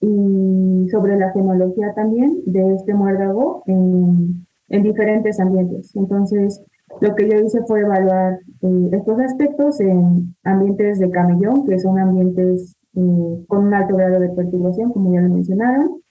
y 0.00 0.88
sobre 0.90 1.16
la 1.16 1.32
genología 1.32 1.94
también 1.94 2.42
de 2.44 2.74
este 2.74 2.94
muérdago 2.94 3.62
en, 3.66 4.46
en 4.68 4.82
diferentes 4.82 5.40
ambientes. 5.40 5.96
Entonces, 5.96 6.62
lo 7.00 7.14
que 7.14 7.28
yo 7.28 7.38
hice 7.38 7.62
fue 7.66 7.80
evaluar 7.80 8.38
eh, 8.62 8.88
estos 8.92 9.18
aspectos 9.20 9.80
en 9.80 10.34
ambientes 10.44 10.98
de 10.98 11.10
camellón, 11.10 11.66
que 11.66 11.78
son 11.78 11.98
ambientes 11.98 12.76
eh, 12.94 13.44
con 13.48 13.66
un 13.66 13.74
alto 13.74 13.96
grado 13.96 14.20
de 14.20 14.30
perturbación, 14.30 14.92
como 14.92 15.12
ya 15.12 15.20
lo 15.20 15.30
mencionaron, 15.30 16.02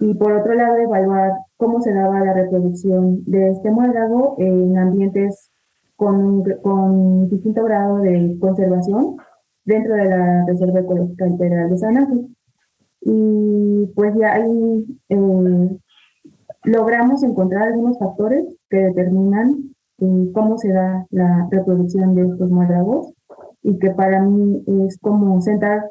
y 0.00 0.14
por 0.14 0.32
otro 0.32 0.54
lado 0.54 0.76
evaluar 0.76 1.32
cómo 1.56 1.80
se 1.80 1.92
daba 1.92 2.20
la 2.20 2.34
reproducción 2.34 3.24
de 3.24 3.50
este 3.50 3.70
muérdago 3.70 4.36
en 4.38 4.78
ambientes 4.78 5.50
con, 5.98 6.44
con 6.62 7.28
distinto 7.28 7.64
grado 7.64 7.98
de 7.98 8.38
conservación 8.40 9.16
dentro 9.64 9.96
de 9.96 10.04
la 10.04 10.44
Reserva 10.46 10.78
Ecológica 10.78 11.26
Integral 11.26 11.70
de 11.70 11.78
San 11.78 11.96
Ángel. 11.96 12.28
Y 13.00 13.86
pues 13.96 14.14
ya 14.16 14.34
ahí 14.34 14.86
eh, 15.08 15.78
logramos 16.62 17.24
encontrar 17.24 17.64
algunos 17.64 17.98
factores 17.98 18.44
que 18.70 18.76
determinan 18.76 19.74
eh, 19.98 20.30
cómo 20.32 20.56
se 20.56 20.68
da 20.68 21.04
la 21.10 21.48
reproducción 21.50 22.14
de 22.14 22.28
estos 22.28 22.48
muéragos 22.48 23.12
y 23.64 23.76
que 23.80 23.90
para 23.90 24.22
mí 24.22 24.62
es 24.86 24.98
como 24.98 25.40
sentar 25.40 25.90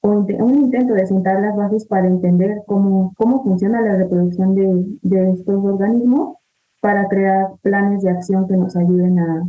un 0.00 0.54
intento 0.54 0.94
de 0.94 1.06
sentar 1.06 1.40
las 1.40 1.54
bases 1.54 1.86
para 1.86 2.08
entender 2.08 2.62
cómo, 2.66 3.12
cómo 3.18 3.44
funciona 3.44 3.82
la 3.82 3.96
reproducción 3.96 4.54
de, 4.54 4.98
de 5.02 5.32
estos 5.32 5.62
organismos 5.62 6.38
para 6.82 7.06
crear 7.08 7.46
planes 7.62 8.02
de 8.02 8.10
acción 8.10 8.46
que 8.48 8.56
nos 8.56 8.74
ayuden 8.76 9.20
a 9.20 9.44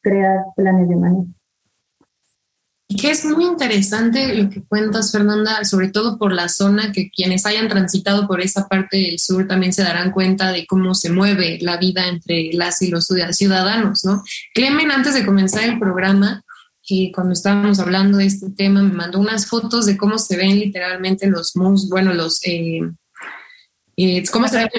crear 0.00 0.46
planes 0.56 0.88
de 0.88 0.96
manejo. 0.96 1.26
Y 2.90 2.96
que 2.96 3.10
es 3.10 3.26
muy 3.26 3.44
interesante 3.44 4.34
lo 4.34 4.48
que 4.48 4.64
cuentas, 4.64 5.12
Fernanda, 5.12 5.62
sobre 5.64 5.90
todo 5.90 6.16
por 6.16 6.32
la 6.32 6.48
zona, 6.48 6.90
que 6.90 7.10
quienes 7.10 7.44
hayan 7.44 7.68
transitado 7.68 8.26
por 8.26 8.40
esa 8.40 8.66
parte 8.66 8.96
del 8.96 9.18
sur 9.18 9.46
también 9.46 9.74
se 9.74 9.82
darán 9.82 10.10
cuenta 10.10 10.50
de 10.50 10.66
cómo 10.66 10.94
se 10.94 11.12
mueve 11.12 11.58
la 11.60 11.76
vida 11.76 12.08
entre 12.08 12.48
las 12.54 12.80
y 12.80 12.88
los 12.88 13.06
ciudadanos, 13.32 14.06
¿no? 14.06 14.22
Clemen, 14.54 14.90
antes 14.90 15.12
de 15.12 15.26
comenzar 15.26 15.64
el 15.64 15.78
programa, 15.78 16.42
que 16.82 17.12
cuando 17.14 17.34
estábamos 17.34 17.78
hablando 17.80 18.16
de 18.16 18.24
este 18.24 18.48
tema, 18.48 18.82
me 18.82 18.94
mandó 18.94 19.20
unas 19.20 19.46
fotos 19.46 19.84
de 19.84 19.98
cómo 19.98 20.16
se 20.16 20.38
ven 20.38 20.58
literalmente 20.58 21.26
los 21.26 21.52
bueno, 21.90 22.14
los... 22.14 22.40
Eh, 22.46 22.80
¿cómo, 24.30 24.46
se 24.46 24.58
ve, 24.58 24.70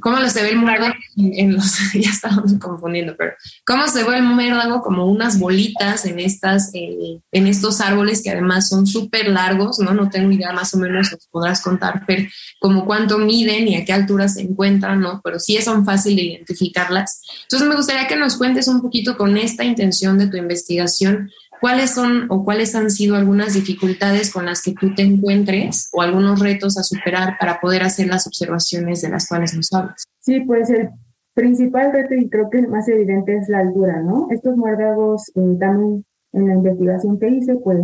¿Cómo 0.00 0.28
se 0.28 0.42
ve 0.42 0.50
el 0.50 0.56
muérdago 0.56 0.94
en, 1.16 1.54
los, 1.54 1.78
ya 1.94 2.10
estábamos 2.10 2.52
confundiendo, 2.60 3.16
pero 3.16 3.32
cómo 3.66 3.88
se 3.88 4.04
ve 4.04 4.18
el 4.18 4.22
muérdago 4.22 4.82
como 4.82 5.06
unas 5.06 5.38
bolitas 5.38 6.04
en 6.04 6.20
estas, 6.20 6.70
eh, 6.74 7.18
en 7.32 7.46
estos 7.48 7.80
árboles 7.80 8.22
que 8.22 8.30
además 8.30 8.68
son 8.68 8.86
súper 8.86 9.28
largos, 9.28 9.80
¿no? 9.80 9.94
No 9.94 10.08
tengo 10.08 10.30
idea, 10.30 10.52
más 10.52 10.72
o 10.74 10.78
menos 10.78 11.12
os 11.12 11.26
podrás 11.26 11.60
contar, 11.60 12.04
pero 12.06 12.28
como 12.60 12.86
cuánto 12.86 13.18
miden 13.18 13.66
y 13.66 13.76
a 13.76 13.84
qué 13.84 13.92
altura 13.92 14.28
se 14.28 14.42
encuentran, 14.42 15.00
¿no? 15.00 15.20
Pero 15.24 15.40
sí 15.40 15.60
son 15.60 15.84
fácil 15.84 16.14
de 16.14 16.22
identificarlas. 16.22 17.22
Entonces 17.42 17.68
me 17.68 17.74
gustaría 17.74 18.06
que 18.06 18.16
nos 18.16 18.36
cuentes 18.36 18.68
un 18.68 18.80
poquito 18.80 19.16
con 19.16 19.36
esta 19.36 19.64
intención 19.64 20.18
de 20.18 20.28
tu 20.28 20.36
investigación, 20.36 21.30
¿Cuáles 21.60 21.90
son 21.90 22.26
o 22.30 22.44
cuáles 22.44 22.74
han 22.74 22.90
sido 22.90 23.16
algunas 23.16 23.54
dificultades 23.54 24.32
con 24.32 24.46
las 24.46 24.62
que 24.62 24.74
tú 24.74 24.94
te 24.94 25.02
encuentres 25.02 25.88
o 25.92 26.02
algunos 26.02 26.40
retos 26.40 26.78
a 26.78 26.82
superar 26.82 27.36
para 27.38 27.60
poder 27.60 27.82
hacer 27.82 28.06
las 28.06 28.26
observaciones 28.26 29.02
de 29.02 29.08
las 29.08 29.28
cuales 29.28 29.54
nos 29.54 29.72
hablas? 29.72 30.04
Sí, 30.20 30.40
pues 30.40 30.70
el 30.70 30.90
principal 31.34 31.92
reto 31.92 32.14
y 32.14 32.28
creo 32.28 32.50
que 32.50 32.58
el 32.58 32.68
más 32.68 32.88
evidente 32.88 33.36
es 33.36 33.48
la 33.48 33.60
altura, 33.60 34.02
¿no? 34.02 34.28
Estos 34.30 34.56
muérdagos, 34.56 35.30
eh, 35.34 35.56
también 35.58 36.04
en 36.32 36.48
la 36.48 36.54
investigación 36.54 37.18
que 37.18 37.28
hice, 37.28 37.56
pues 37.56 37.80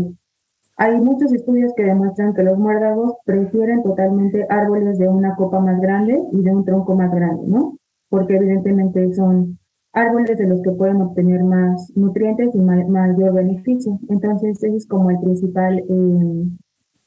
hay 0.76 1.00
muchos 1.00 1.32
estudios 1.32 1.72
que 1.76 1.84
demuestran 1.84 2.34
que 2.34 2.42
los 2.42 2.58
muérdagos 2.58 3.14
prefieren 3.24 3.82
totalmente 3.82 4.46
árboles 4.50 4.98
de 4.98 5.08
una 5.08 5.36
copa 5.36 5.60
más 5.60 5.80
grande 5.80 6.20
y 6.32 6.42
de 6.42 6.50
un 6.50 6.64
tronco 6.64 6.96
más 6.96 7.12
grande, 7.12 7.44
¿no? 7.46 7.78
Porque 8.08 8.36
evidentemente 8.36 9.14
son 9.14 9.58
árboles 9.94 10.36
de 10.36 10.46
los 10.46 10.60
que 10.60 10.72
pueden 10.72 11.00
obtener 11.00 11.42
más 11.44 11.90
nutrientes 11.96 12.54
y 12.54 12.58
mayor 12.58 13.32
beneficio. 13.32 13.98
Entonces, 14.08 14.62
ese 14.62 14.76
es 14.76 14.86
como 14.86 15.10
el 15.10 15.20
principal, 15.20 15.78
eh, 15.78 16.46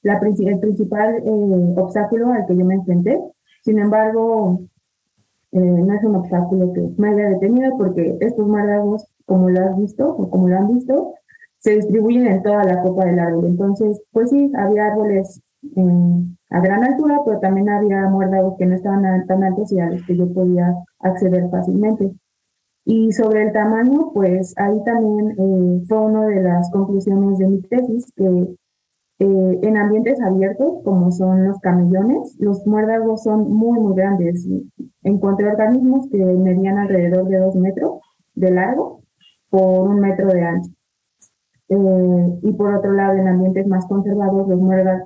la, 0.03 0.19
el 0.19 0.59
principal 0.59 1.15
eh, 1.15 1.73
obstáculo 1.75 2.31
al 2.31 2.45
que 2.47 2.55
yo 2.55 2.65
me 2.65 2.75
enfrenté. 2.75 3.19
Sin 3.63 3.77
embargo, 3.79 4.61
eh, 5.51 5.59
no 5.59 5.93
es 5.93 6.03
un 6.03 6.15
obstáculo 6.15 6.71
que 6.73 6.89
me 6.97 7.09
haya 7.09 7.29
detenido 7.31 7.77
porque 7.77 8.17
estos 8.21 8.47
muérdagos, 8.47 9.05
como 9.25 9.49
lo 9.49 9.59
has 9.59 9.77
visto 9.77 10.09
o 10.09 10.29
como 10.29 10.47
lo 10.47 10.57
han 10.57 10.73
visto, 10.73 11.13
se 11.57 11.71
distribuyen 11.71 12.27
en 12.27 12.41
toda 12.41 12.63
la 12.63 12.81
copa 12.81 13.05
del 13.05 13.19
árbol. 13.19 13.47
Entonces, 13.47 14.01
pues 14.11 14.29
sí, 14.29 14.49
había 14.55 14.87
árboles 14.87 15.41
a 16.49 16.61
gran 16.61 16.83
altura, 16.85 17.19
pero 17.25 17.39
también 17.39 17.67
había 17.67 18.07
muérdagos 18.09 18.55
que 18.57 18.65
no 18.65 18.75
estaban 18.75 19.25
tan 19.27 19.43
altos 19.43 19.73
y 19.73 19.79
a 19.79 19.89
los 19.89 20.05
que 20.05 20.15
yo 20.15 20.31
podía 20.31 20.73
acceder 20.99 21.49
fácilmente. 21.49 22.13
Y 22.89 23.11
sobre 23.11 23.43
el 23.43 23.51
tamaño, 23.51 24.11
pues 24.13 24.53
ahí 24.55 24.81
también 24.85 25.31
eh, 25.31 25.83
fue 25.89 25.99
una 25.99 26.25
de 26.25 26.41
las 26.41 26.71
conclusiones 26.71 27.37
de 27.37 27.45
mi 27.45 27.61
tesis, 27.63 28.13
que 28.15 28.25
eh, 29.19 29.59
en 29.61 29.77
ambientes 29.77 30.21
abiertos, 30.21 30.83
como 30.85 31.11
son 31.11 31.49
los 31.49 31.59
camellones, 31.59 32.37
los 32.39 32.65
muérdagos 32.65 33.23
son 33.23 33.51
muy, 33.51 33.77
muy 33.77 33.93
grandes. 33.93 34.47
Encontré 35.03 35.49
organismos 35.49 36.07
que 36.09 36.17
medían 36.17 36.77
alrededor 36.77 37.27
de 37.27 37.39
dos 37.39 37.55
metros 37.55 37.99
de 38.35 38.51
largo 38.51 39.01
por 39.49 39.89
un 39.89 39.99
metro 39.99 40.27
de 40.29 40.43
ancho. 40.43 40.71
Eh, 41.67 42.39
y 42.41 42.53
por 42.53 42.73
otro 42.73 42.93
lado, 42.93 43.17
en 43.17 43.27
ambientes 43.27 43.67
más 43.67 43.85
conservados, 43.87 44.47
los, 44.47 44.61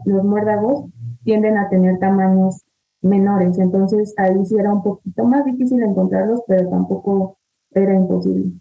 los 0.05 0.23
muérdagos 0.23 0.85
tienden 1.23 1.57
a 1.57 1.67
tener 1.67 1.97
tamaños 1.97 2.63
menores. 3.01 3.57
Entonces 3.57 4.13
ahí 4.17 4.45
sí 4.45 4.55
era 4.55 4.71
un 4.71 4.83
poquito 4.83 5.23
más 5.23 5.45
difícil 5.45 5.81
encontrarlos, 5.81 6.43
pero 6.47 6.69
tampoco 6.69 7.39
era 7.73 7.93
imposible. 7.93 8.51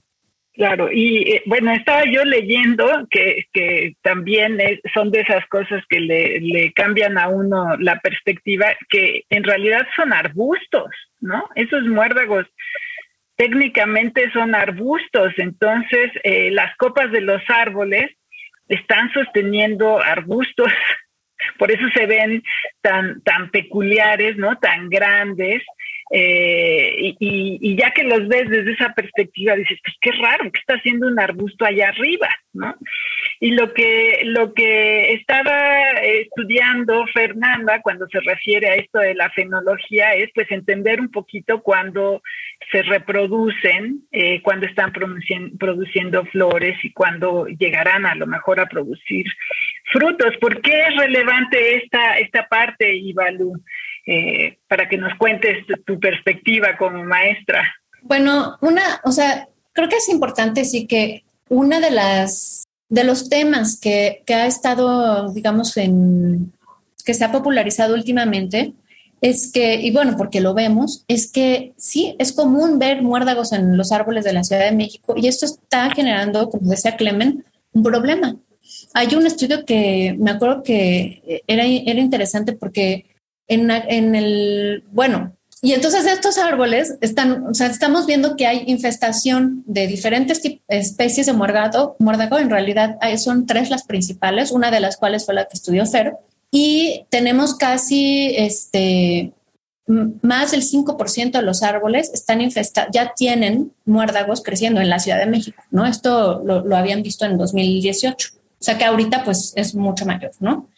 Claro, 0.52 0.90
y 0.92 1.36
eh, 1.36 1.42
bueno, 1.46 1.72
estaba 1.72 2.04
yo 2.04 2.24
leyendo 2.24 2.84
que, 3.10 3.46
que 3.52 3.94
también 4.02 4.58
son 4.92 5.10
de 5.10 5.20
esas 5.20 5.46
cosas 5.46 5.82
que 5.88 6.00
le, 6.00 6.72
cambian 6.74 7.16
a 7.18 7.28
uno 7.28 7.76
la 7.78 7.98
perspectiva, 8.00 8.66
que 8.88 9.22
en 9.30 9.44
realidad 9.44 9.86
son 9.96 10.12
arbustos, 10.12 10.90
¿no? 11.20 11.48
Esos 11.54 11.84
muérdagos 11.84 12.46
técnicamente 13.36 14.30
son 14.32 14.54
arbustos, 14.54 15.32
entonces 15.38 16.10
eh, 16.24 16.50
las 16.50 16.76
copas 16.76 17.10
de 17.12 17.22
los 17.22 17.40
árboles 17.48 18.10
están 18.68 19.10
sosteniendo 19.12 19.98
arbustos, 20.02 20.70
por 21.58 21.70
eso 21.70 21.84
se 21.94 22.06
ven 22.06 22.42
tan, 22.82 23.22
tan 23.22 23.50
peculiares, 23.50 24.36
¿no? 24.36 24.58
Tan 24.58 24.90
grandes 24.90 25.62
eh, 26.12 27.14
y, 27.20 27.76
ya 27.76 27.92
que 27.92 28.02
los 28.02 28.26
ves 28.26 28.50
desde 28.50 28.72
esa 28.72 28.92
perspectiva, 28.94 29.54
dices, 29.54 29.78
pues 29.84 29.96
qué 30.00 30.10
raro, 30.20 30.50
que 30.50 30.58
está 30.58 30.74
haciendo 30.74 31.06
un 31.06 31.20
arbusto 31.20 31.64
allá 31.64 31.90
arriba, 31.90 32.28
¿no? 32.52 32.74
Y 33.38 33.52
lo 33.52 33.72
que, 33.72 34.22
lo 34.24 34.52
que 34.52 35.12
estaba 35.12 35.92
estudiando 36.02 37.06
Fernanda 37.14 37.80
cuando 37.80 38.08
se 38.08 38.18
refiere 38.20 38.68
a 38.68 38.74
esto 38.74 38.98
de 38.98 39.14
la 39.14 39.30
fenología 39.30 40.14
es 40.14 40.30
pues 40.34 40.50
entender 40.50 41.00
un 41.00 41.10
poquito 41.10 41.62
cuando 41.62 42.22
se 42.72 42.82
reproducen, 42.82 44.02
eh, 44.10 44.42
cuando 44.42 44.66
están 44.66 44.92
produciendo, 44.92 46.24
flores 46.26 46.76
y 46.82 46.92
cuando 46.92 47.46
llegarán 47.46 48.04
a 48.04 48.16
lo 48.16 48.26
mejor 48.26 48.58
a 48.58 48.66
producir 48.66 49.26
frutos. 49.84 50.36
¿Por 50.40 50.60
qué 50.60 50.82
es 50.88 50.96
relevante 50.96 51.76
esta, 51.76 52.18
esta 52.18 52.48
parte, 52.48 52.94
Ivalu? 52.94 53.62
Eh, 54.06 54.58
para 54.66 54.88
que 54.88 54.96
nos 54.96 55.14
cuentes 55.18 55.58
tu, 55.84 56.00
perspectiva 56.00 56.76
como 56.78 57.04
maestra. 57.04 57.62
Bueno, 58.02 58.56
una, 58.62 59.00
o 59.04 59.12
sea, 59.12 59.46
creo 59.72 59.88
que 59.88 59.96
es 59.96 60.08
importante 60.08 60.64
sí 60.64 60.86
que 60.86 61.22
una 61.48 61.80
de 61.80 61.90
las 61.90 62.64
de 62.88 63.04
los 63.04 63.28
temas 63.28 63.78
que, 63.78 64.22
que 64.26 64.34
ha 64.34 64.46
estado, 64.46 65.32
digamos, 65.32 65.76
en 65.76 66.52
que 67.04 67.14
se 67.14 67.24
ha 67.24 67.30
popularizado 67.30 67.94
últimamente 67.94 68.72
es 69.20 69.52
que, 69.52 69.74
y 69.74 69.92
bueno, 69.92 70.16
porque 70.16 70.40
lo 70.40 70.54
vemos, 70.54 71.04
es 71.06 71.30
que 71.30 71.74
sí, 71.76 72.16
es 72.18 72.32
común 72.32 72.78
ver 72.78 73.02
muérdagos 73.02 73.52
en 73.52 73.76
los 73.76 73.92
árboles 73.92 74.24
de 74.24 74.32
la 74.32 74.44
Ciudad 74.44 74.64
de 74.64 74.76
México 74.76 75.14
y 75.16 75.28
esto 75.28 75.44
está 75.44 75.90
generando, 75.94 76.48
como 76.48 76.70
decía 76.70 76.96
Clemen, 76.96 77.44
un 77.72 77.82
problema. 77.82 78.34
Hay 78.94 79.14
un 79.14 79.26
estudio 79.26 79.64
que 79.64 80.16
me 80.18 80.30
acuerdo 80.30 80.62
que 80.62 81.42
era, 81.46 81.64
era 81.64 82.00
interesante 82.00 82.54
porque 82.54 83.09
en, 83.50 84.14
el, 84.14 84.84
bueno, 84.92 85.36
y 85.60 85.72
entonces 85.72 86.06
estos 86.06 86.38
árboles 86.38 86.94
están, 87.00 87.46
o 87.48 87.54
sea, 87.54 87.66
estamos 87.66 88.06
viendo 88.06 88.36
que 88.36 88.46
hay 88.46 88.64
infestación 88.66 89.62
de 89.66 89.86
diferentes 89.86 90.40
especies 90.68 91.26
de 91.26 91.32
muérdago, 91.32 91.96
muérdago, 91.98 92.38
en 92.38 92.48
realidad 92.48 92.96
son 93.18 93.46
tres 93.46 93.68
las 93.68 93.84
principales, 93.84 94.52
una 94.52 94.70
de 94.70 94.80
las 94.80 94.96
cuales 94.96 95.26
fue 95.26 95.34
la 95.34 95.46
que 95.46 95.56
estudió 95.56 95.84
Fer, 95.84 96.14
y 96.52 97.04
tenemos 97.10 97.56
casi 97.56 98.34
este, 98.36 99.32
más 99.86 100.52
del 100.52 100.62
5% 100.62 101.32
de 101.32 101.42
los 101.42 101.62
árboles 101.62 102.10
están 102.14 102.40
infestados, 102.40 102.90
ya 102.92 103.12
tienen 103.14 103.72
muérdagos 103.84 104.42
creciendo 104.42 104.80
en 104.80 104.88
la 104.88 105.00
Ciudad 105.00 105.18
de 105.18 105.26
México, 105.26 105.62
¿no? 105.70 105.86
Esto 105.86 106.40
lo, 106.44 106.64
lo 106.64 106.76
habían 106.76 107.02
visto 107.02 107.26
en 107.26 107.36
2018, 107.36 108.28
o 108.32 108.38
sea 108.60 108.78
que 108.78 108.84
ahorita 108.84 109.24
pues 109.24 109.52
es 109.56 109.74
mucho 109.74 110.06
mayor, 110.06 110.30
¿no? 110.38 110.68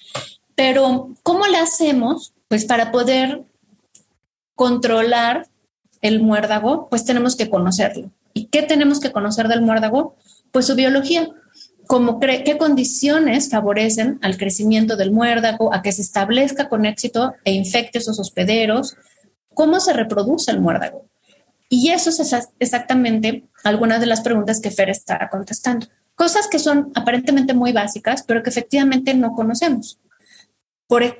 Pero, 0.54 1.10
¿cómo 1.22 1.46
le 1.46 1.58
hacemos 1.58 2.31
pues 2.52 2.66
para 2.66 2.92
poder 2.92 3.44
controlar 4.54 5.48
el 6.02 6.20
muérdago, 6.20 6.86
pues 6.90 7.06
tenemos 7.06 7.34
que 7.34 7.48
conocerlo. 7.48 8.10
¿Y 8.34 8.48
qué 8.48 8.60
tenemos 8.60 9.00
que 9.00 9.10
conocer 9.10 9.48
del 9.48 9.62
muérdago? 9.62 10.16
Pues 10.50 10.66
su 10.66 10.74
biología, 10.74 11.30
como 11.86 12.20
qué 12.20 12.58
condiciones 12.58 13.48
favorecen 13.48 14.18
al 14.20 14.36
crecimiento 14.36 14.98
del 14.98 15.12
muérdago, 15.12 15.72
a 15.72 15.80
que 15.80 15.92
se 15.92 16.02
establezca 16.02 16.68
con 16.68 16.84
éxito 16.84 17.32
e 17.44 17.52
infecte 17.54 18.00
esos 18.00 18.18
hospederos, 18.20 18.98
cómo 19.54 19.80
se 19.80 19.94
reproduce 19.94 20.50
el 20.50 20.60
muérdago. 20.60 21.06
Y 21.70 21.88
eso 21.88 22.10
es 22.10 22.50
exactamente 22.58 23.44
algunas 23.64 23.98
de 23.98 24.08
las 24.08 24.20
preguntas 24.20 24.60
que 24.60 24.70
Fer 24.70 24.90
está 24.90 25.26
contestando. 25.30 25.86
Cosas 26.14 26.48
que 26.48 26.58
son 26.58 26.92
aparentemente 26.94 27.54
muy 27.54 27.72
básicas, 27.72 28.22
pero 28.22 28.42
que 28.42 28.50
efectivamente 28.50 29.14
no 29.14 29.32
conocemos 29.32 30.01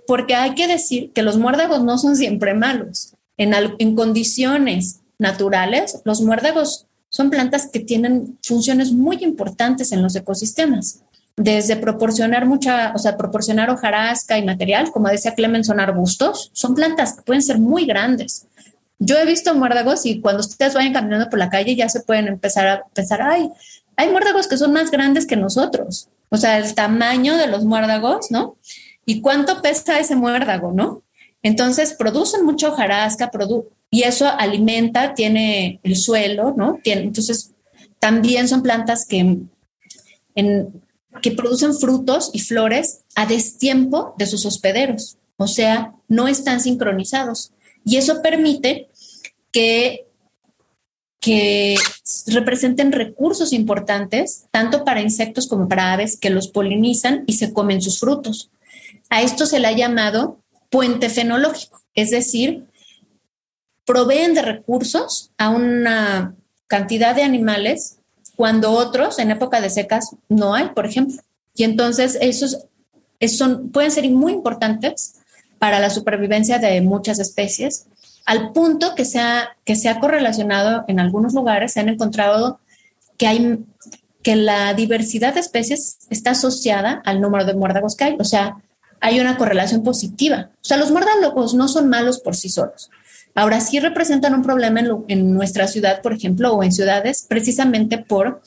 porque 0.06 0.35
hay 0.35 0.54
que 0.54 0.66
decir 0.66 1.12
que 1.12 1.22
los 1.22 1.38
muérdagos 1.38 1.82
no 1.82 1.98
son 1.98 2.16
siempre 2.16 2.54
malos. 2.54 3.14
En, 3.37 3.54
en 3.54 3.96
condiciones 3.96 5.00
naturales, 5.18 6.00
los 6.04 6.20
muérdagos 6.20 6.87
son 7.08 7.30
plantas 7.30 7.68
que 7.70 7.80
tienen 7.80 8.38
funciones 8.42 8.92
muy 8.92 9.18
importantes 9.22 9.92
en 9.92 10.02
los 10.02 10.16
ecosistemas, 10.16 11.00
desde 11.37 11.76
proporcionar 11.76 12.46
mucha, 12.46 12.92
o 12.94 12.98
sea, 12.98 13.16
proporcionar 13.16 13.70
hojarasca 13.70 14.38
y 14.38 14.44
material, 14.44 14.90
como 14.92 15.08
decía 15.08 15.35
Clemen, 15.35 15.64
son 15.64 15.80
arbustos, 15.80 16.50
son 16.52 16.74
plantas 16.74 17.14
que 17.14 17.22
pueden 17.22 17.42
ser 17.42 17.58
muy 17.58 17.87
grandes, 17.87 18.46
Yo 18.98 19.18
he 19.18 19.26
visto 19.26 19.52
muérdagos 19.54 20.06
y 20.06 20.20
cuando 20.20 20.40
ustedes 20.40 20.74
vayan 20.74 20.92
caminando 20.92 21.28
por 21.28 21.38
la 21.38 21.50
calle 21.50 21.74
ya 21.74 21.88
se 21.88 22.00
pueden 22.00 22.28
empezar 22.28 22.68
a 22.68 22.85
pensar, 22.94 23.20
ay, 23.20 23.50
hay 23.96 24.11
muérdagos 24.11 24.46
que 24.46 24.56
son 24.56 24.72
más 24.72 24.90
grandes 24.92 25.26
que 25.26 25.37
nosotros. 25.37 26.08
O 26.28 26.37
sea, 26.37 26.58
el 26.58 26.74
tamaño 26.74 27.37
de 27.37 27.48
los 27.48 27.64
muérdagos, 27.64 28.30
¿no? 28.30 28.56
¿Y 29.04 29.20
cuánto 29.20 29.62
pesa 29.62 29.98
ese 29.98 30.16
muérdago, 30.16 30.72
no? 30.72 31.02
Entonces 31.42 31.94
producen 31.94 32.44
mucha 32.44 32.68
hojarasca 32.68 33.30
y 33.90 34.04
eso 34.04 34.26
alimenta, 34.26 35.14
tiene 35.14 35.80
el 35.82 35.96
suelo, 35.96 36.54
¿no? 36.56 36.78
Tiene, 36.82 37.02
entonces 37.02 37.52
también 37.98 38.48
son 38.48 38.62
plantas 38.62 39.04
que, 39.06 39.38
que 41.20 41.30
producen 41.32 41.74
frutos 41.74 42.30
y 42.32 42.40
flores 42.40 43.00
a 43.14 43.26
destiempo 43.26 44.14
de 44.18 44.26
sus 44.26 44.46
hospederos, 44.46 45.18
o 45.36 45.46
sea, 45.46 45.94
no 46.08 46.28
están 46.28 46.60
sincronizados. 46.60 47.52
Y 47.84 47.96
eso 47.96 48.22
permite 48.22 48.88
que, 49.50 50.06
que 51.20 51.76
representen 52.28 52.92
recursos 52.92 53.52
importantes, 53.52 54.46
tanto 54.52 54.84
para 54.84 55.02
insectos 55.02 55.48
como 55.48 55.68
para 55.68 55.92
aves, 55.92 56.16
que 56.16 56.30
los 56.30 56.48
polinizan 56.48 57.24
y 57.26 57.34
se 57.34 57.52
comen 57.52 57.82
sus 57.82 57.98
frutos. 57.98 58.50
A 59.12 59.20
esto 59.20 59.44
se 59.44 59.61
le 59.61 59.68
ha 59.68 59.72
llamado 59.72 60.38
puente 60.70 61.11
fenológico, 61.11 61.83
es 61.94 62.11
decir, 62.11 62.64
proveen 63.85 64.33
de 64.33 64.40
recursos 64.40 65.33
a 65.37 65.51
una 65.51 66.35
cantidad 66.66 67.14
de 67.14 67.22
animales 67.22 67.98
cuando 68.37 68.70
otros 68.70 69.18
en 69.18 69.31
época 69.31 69.61
de 69.61 69.68
secas 69.68 70.16
no 70.31 70.55
hay, 70.55 70.70
por 70.70 70.87
ejemplo. 70.87 71.20
Y 71.55 71.64
entonces 71.64 72.16
esos, 72.22 72.64
son, 73.29 73.68
pueden 73.68 73.90
ser 73.90 74.09
muy 74.09 74.33
importantes 74.33 75.16
para 75.59 75.79
la 75.79 75.90
supervivencia 75.90 76.59
de 76.59 76.81
muchas 76.81 77.18
especies, 77.18 77.88
al 78.25 78.53
punto 78.53 78.94
que 78.94 79.05
se 79.05 79.20
ha, 79.20 79.59
que 79.66 79.77
se 79.77 79.90
ha 79.90 80.01
correlacionado 80.01 80.87
en 80.88 81.01
algunos 81.01 81.35
lugares, 81.35 81.75
se 81.75 81.81
han 81.81 81.90
encontrado 81.90 82.61
que 83.18 83.27
hay 83.27 83.59
que 84.22 84.37
la 84.37 84.72
diversidad 84.72 85.35
de 85.35 85.40
especies 85.40 85.98
está 86.09 86.31
asociada 86.31 87.03
al 87.05 87.20
número 87.20 87.44
de 87.44 87.53
muérdagos 87.53 87.94
que 87.94 88.05
hay. 88.05 88.16
O 88.18 88.25
sea, 88.25 88.57
hay 89.02 89.20
una 89.20 89.36
correlación 89.36 89.82
positiva. 89.82 90.50
O 90.54 90.64
sea, 90.64 90.78
los 90.78 90.90
muérdagos 90.90 91.54
no 91.54 91.68
son 91.68 91.88
malos 91.88 92.20
por 92.20 92.36
sí 92.36 92.48
solos. 92.48 92.88
Ahora 93.34 93.60
sí 93.60 93.80
representan 93.80 94.34
un 94.34 94.42
problema 94.42 94.80
en, 95.08 95.34
nuestra 95.34 95.66
ciudad, 95.66 96.00
por 96.02 96.12
ejemplo, 96.12 96.52
o 96.54 96.62
en 96.62 96.72
ciudades, 96.72 97.26
precisamente 97.28 97.98
por 97.98 98.42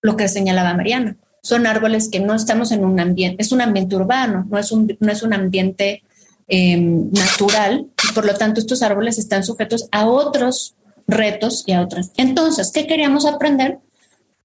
lo 0.00 0.16
que 0.16 0.28
señalaba 0.28 0.74
Mariana. 0.74 1.16
Son 1.42 1.66
árboles 1.66 2.08
que 2.08 2.20
no 2.20 2.34
estamos 2.34 2.72
en 2.72 2.84
un 2.84 2.98
ambiente, 2.98 3.42
es 3.42 3.52
un 3.52 3.60
ambiente 3.60 3.94
urbano, 3.96 4.46
no 4.48 4.58
es 4.58 4.72
un, 4.72 4.96
no 5.00 5.12
es 5.12 5.22
un 5.22 5.34
ambiente 5.34 6.02
em, 6.48 7.10
natural, 7.12 7.86
y 8.08 8.12
por 8.14 8.24
lo 8.24 8.34
tanto 8.34 8.60
estos 8.60 8.82
árboles 8.82 9.18
están 9.18 9.44
sujetos 9.44 9.88
a 9.92 10.06
otros 10.06 10.74
retos 11.06 11.64
y 11.66 11.72
a 11.72 11.82
otras. 11.82 12.12
Entonces, 12.16 12.70
¿qué 12.72 12.86
queríamos 12.86 13.26
aprender? 13.26 13.80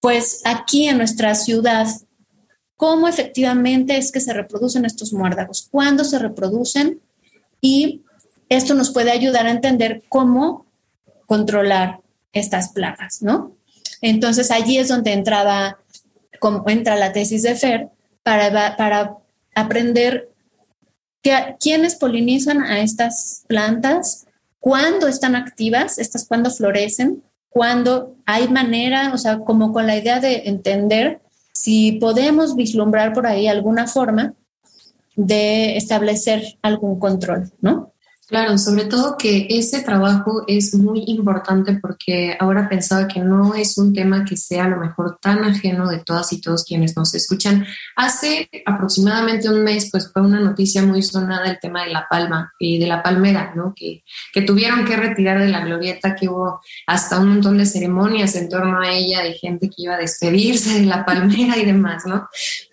Pues 0.02 0.42
aquí 0.44 0.90
en 0.90 0.98
nuestra 0.98 1.36
ciudad 1.36 1.88
cómo 2.80 3.10
efectivamente 3.10 3.98
es 3.98 4.10
que 4.10 4.22
se 4.22 4.32
reproducen 4.32 4.86
estos 4.86 5.12
muérdagos, 5.12 5.68
cuándo 5.70 6.06
se 6.06 6.18
reproducen 6.18 7.02
y 7.60 8.04
esto 8.48 8.74
nos 8.74 8.92
puede 8.92 9.12
ayudar 9.12 9.48
a 9.48 9.52
entender 9.52 10.04
cómo 10.08 10.66
controlar 11.26 12.00
estas 12.32 12.70
plagas, 12.70 13.22
¿no? 13.22 13.58
Entonces 14.02 14.50
allí 14.50 14.78
es 14.78 14.88
donde 14.88 15.12
entraba, 15.12 15.78
como 16.40 16.64
entra 16.70 16.96
la 16.96 17.12
tesis 17.12 17.44
de 17.44 17.56
Fer 17.56 17.90
para, 18.24 18.78
para 18.78 19.18
aprender 19.56 20.30
quiénes 21.60 21.96
polinizan 21.96 22.64
a 22.64 22.80
estas 22.80 23.44
plantas, 23.48 24.26
cuándo 24.62 25.10
están 25.10 25.36
activas, 25.36 26.00
estas 26.00 26.26
cuándo 26.26 26.50
florecen, 26.50 27.24
cuándo 27.50 28.16
hay 28.26 28.48
manera, 28.48 29.12
o 29.14 29.18
sea, 29.18 29.40
como 29.40 29.74
con 29.74 29.86
la 29.86 29.98
idea 29.98 30.22
de 30.22 30.44
entender 30.46 31.20
si 31.60 31.94
podemos 32.00 32.56
vislumbrar 32.56 33.12
por 33.12 33.28
ahí 33.28 33.48
alguna 33.48 33.86
forma 33.86 34.34
de 35.18 35.76
establecer 35.76 36.58
algún 36.62 36.98
control, 37.00 37.52
¿no? 37.60 37.92
Claro, 38.30 38.60
sobre 38.60 38.86
todo 38.86 39.18
que 39.18 39.48
ese 39.50 39.82
trabajo 39.82 40.44
es 40.46 40.76
muy 40.76 41.04
importante 41.08 41.80
porque 41.82 42.38
ahora 42.40 42.70
pensaba 42.70 43.08
que 43.08 43.20
no 43.22 43.56
es 43.56 43.76
un 43.80 43.92
tema 43.92 44.24
que 44.24 44.38
sea 44.38 44.66
a 44.66 44.70
lo 44.70 44.78
mejor 44.78 45.18
tan 45.20 45.44
ajeno 45.44 45.90
de 45.90 45.98
todas 45.98 46.32
y 46.32 46.40
todos 46.40 46.64
quienes 46.64 46.96
nos 46.96 47.16
escuchan. 47.16 47.66
Hace 47.96 48.48
aproximadamente 48.68 49.50
un 49.50 49.64
mes, 49.64 49.90
pues 49.92 50.12
fue 50.14 50.22
una 50.22 50.40
noticia 50.40 50.84
muy 50.84 51.02
sonada 51.02 51.50
el 51.50 51.60
tema 51.60 51.86
de 51.86 51.90
la 51.90 52.06
palma 52.08 52.54
y 52.60 52.78
de 52.78 52.86
la 52.86 53.02
palmera, 53.02 53.54
¿no? 53.56 53.74
Que, 53.76 54.04
que 54.32 54.44
tuvieron 54.44 54.86
que 54.86 54.96
retirar 54.96 55.40
de 55.40 55.50
la 55.50 55.62
glorieta, 55.62 56.16
que 56.16 56.30
hubo 56.30 56.62
hasta 56.86 57.20
un 57.20 57.30
montón 57.30 57.58
de 57.58 57.66
ceremonias 57.66 58.36
en 58.36 58.48
torno 58.48 58.80
a 58.80 58.92
ella, 58.92 59.24
de 59.24 59.34
gente 59.34 59.70
que 59.70 59.82
iba 59.82 59.96
a 59.96 60.00
despedirse 60.00 60.82
de 60.82 60.86
la 60.86 61.04
palmera 61.04 61.58
y 61.58 61.66
demás, 61.66 62.06
¿no? 62.06 62.30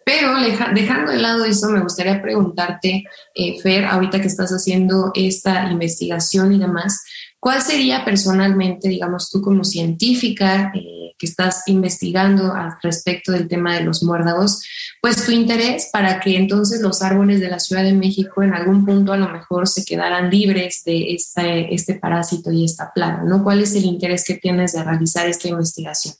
Pero 0.06 0.34
dejando 0.72 1.10
de 1.10 1.18
lado 1.18 1.44
eso, 1.44 1.68
me 1.68 1.80
gustaría 1.80 2.22
preguntarte, 2.22 3.02
eh, 3.34 3.60
Fer, 3.60 3.86
ahorita 3.86 4.20
que 4.20 4.28
estás 4.28 4.52
haciendo 4.52 5.10
esta 5.16 5.68
investigación 5.68 6.52
y 6.52 6.60
demás, 6.60 7.02
¿cuál 7.40 7.60
sería 7.60 8.04
personalmente, 8.04 8.88
digamos 8.88 9.28
tú 9.30 9.42
como 9.42 9.64
científica 9.64 10.70
eh, 10.76 11.12
que 11.18 11.26
estás 11.26 11.64
investigando 11.66 12.52
al 12.52 12.76
respecto 12.84 13.32
del 13.32 13.48
tema 13.48 13.74
de 13.74 13.82
los 13.82 14.04
muérdagos, 14.04 14.62
pues 15.02 15.26
tu 15.26 15.32
interés 15.32 15.88
para 15.92 16.20
que 16.20 16.36
entonces 16.36 16.80
los 16.80 17.02
árboles 17.02 17.40
de 17.40 17.48
la 17.48 17.58
Ciudad 17.58 17.82
de 17.82 17.92
México 17.92 18.44
en 18.44 18.54
algún 18.54 18.86
punto 18.86 19.12
a 19.12 19.16
lo 19.16 19.28
mejor 19.28 19.66
se 19.66 19.84
quedaran 19.84 20.30
libres 20.30 20.82
de 20.84 21.14
este, 21.14 21.74
este 21.74 21.96
parásito 21.96 22.52
y 22.52 22.64
esta 22.64 22.92
plaga, 22.94 23.24
¿no? 23.24 23.42
¿Cuál 23.42 23.60
es 23.60 23.74
el 23.74 23.86
interés 23.86 24.24
que 24.24 24.36
tienes 24.36 24.74
de 24.74 24.84
realizar 24.84 25.26
esta 25.26 25.48
investigación? 25.48 26.14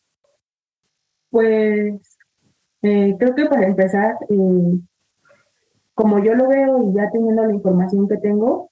Pues 1.30 2.15
eh, 2.86 3.16
creo 3.18 3.34
que 3.34 3.46
para 3.46 3.66
empezar, 3.66 4.16
eh, 4.28 4.80
como 5.94 6.18
yo 6.20 6.34
lo 6.34 6.48
veo 6.48 6.82
y 6.82 6.94
ya 6.94 7.10
teniendo 7.10 7.44
la 7.44 7.54
información 7.54 8.06
que 8.08 8.16
tengo, 8.18 8.70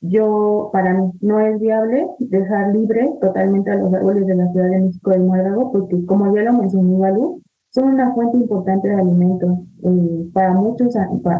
yo, 0.00 0.68
para 0.72 0.92
mí, 0.92 1.12
no 1.22 1.40
es 1.40 1.58
viable 1.58 2.06
dejar 2.18 2.74
libre 2.74 3.10
totalmente 3.22 3.70
a 3.70 3.76
los 3.76 3.94
árboles 3.94 4.26
de 4.26 4.34
la 4.34 4.52
Ciudad 4.52 4.68
de 4.68 4.80
México 4.80 5.10
del 5.10 5.22
Muérdago, 5.22 5.72
porque 5.72 6.04
como 6.04 6.34
ya 6.34 6.42
lo 6.42 6.52
mencionó 6.52 6.98
Balú, 6.98 7.42
son 7.70 7.94
una 7.94 8.12
fuente 8.14 8.36
importante 8.36 8.88
de 8.88 8.94
alimentos 8.96 9.58
eh, 9.82 10.30
para 10.34 10.52
muchos, 10.52 10.94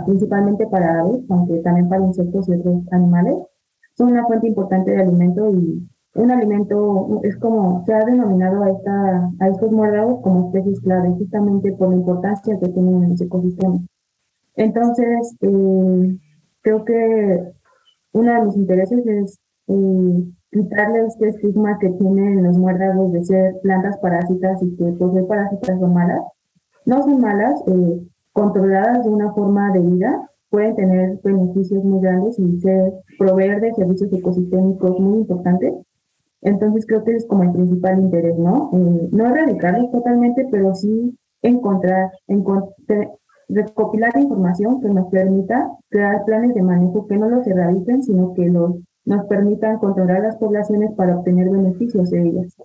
principalmente 0.07 0.67
para 0.67 1.01
aves, 1.01 1.21
aunque 1.29 1.59
también 1.59 1.89
para 1.89 2.05
insectos 2.05 2.49
y 2.49 2.55
otros 2.55 2.83
animales. 2.91 3.37
Son 3.97 4.11
una 4.11 4.27
fuente 4.27 4.49
importante 4.49 4.91
de 4.93 5.03
alimento 5.03 5.51
y 5.51 5.87
un 6.15 6.31
alimento, 6.31 7.21
es 7.25 7.37
como 7.37 7.85
se 7.85 7.93
ha 7.93 8.05
denominado 8.05 8.63
a, 8.63 8.71
esta, 8.71 9.31
a 9.41 9.49
estos 9.49 9.73
muérdagos 9.73 10.21
como 10.23 10.47
especies 10.47 10.81
clave, 10.81 11.11
justamente 11.11 11.73
por 11.73 11.91
la 11.91 11.97
importancia 11.97 12.59
que 12.59 12.69
tienen 12.69 13.05
en 13.05 13.13
ese 13.13 13.25
ecosistema. 13.25 13.81
Entonces, 14.55 15.37
eh, 15.41 16.19
creo 16.63 16.85
que 16.85 17.53
uno 18.13 18.33
de 18.33 18.43
mis 18.47 18.57
intereses 18.57 19.05
es 19.07 19.41
eh, 19.67 20.25
quitarle 20.53 21.07
este 21.07 21.29
estigma 21.29 21.79
que 21.81 21.91
tienen 21.91 22.45
los 22.45 22.59
muérdagos 22.59 23.13
de 23.13 23.25
ser 23.25 23.55
plantas 23.63 23.99
parásitas 23.99 24.63
y 24.63 24.77
que 24.77 24.97
ser 24.97 25.27
parásitas 25.27 25.81
son 25.81 25.93
malas. 25.93 26.23
No 26.87 27.03
son 27.03 27.21
malas, 27.21 27.61
eh, 27.67 28.07
controladas 28.33 29.05
de 29.05 29.11
una 29.11 29.33
forma 29.33 29.73
de 29.73 29.81
vida, 29.81 30.31
pueden 30.51 30.77
tener 30.77 31.19
beneficios 31.25 31.83
muy 31.83 32.01
grandes 32.01 32.39
y 32.39 32.61
ser, 32.61 32.93
proveer 33.19 33.61
de 33.61 33.75
servicios 33.75 34.13
ecosistémicos 34.13 35.01
muy 35.01 35.19
importantes 35.19 35.75
entonces 36.45 36.87
creo 36.87 37.05
que 37.05 37.13
es 37.13 37.27
como 37.27 37.43
el 37.43 37.53
principal 37.53 37.99
interés, 37.99 38.37
¿no? 38.39 38.71
Eh, 38.75 39.09
no 39.11 39.27
erradicarlos 39.27 39.91
totalmente, 39.91 40.47
pero 40.51 40.75
sí 40.75 41.19
encontrar, 41.43 42.11
recopilar 43.49 44.13
información 44.17 44.81
que 44.81 44.89
nos 44.89 45.11
permita 45.11 45.71
crear 45.89 46.25
planes 46.25 46.55
de 46.55 46.63
manejo 46.63 47.07
que 47.07 47.17
no 47.17 47.29
los 47.29 47.47
erradiquen, 47.47 48.03
sino 48.03 48.35
que 48.35 48.47
los, 48.47 48.77
nos 49.05 49.27
permitan 49.27 49.79
controlar 49.79 50.21
las 50.21 50.37
poblaciones 50.37 50.93
para 50.97 51.17
obtener 51.17 51.49
beneficios 51.49 52.11
de 52.11 52.23
ellas. 52.23 52.57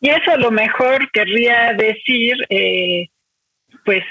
Y 0.00 0.08
eso 0.08 0.30
a 0.32 0.38
lo 0.38 0.50
mejor 0.50 1.10
querría 1.12 1.72
decir, 1.72 2.36
eh, 2.50 3.08
pues 3.84 4.02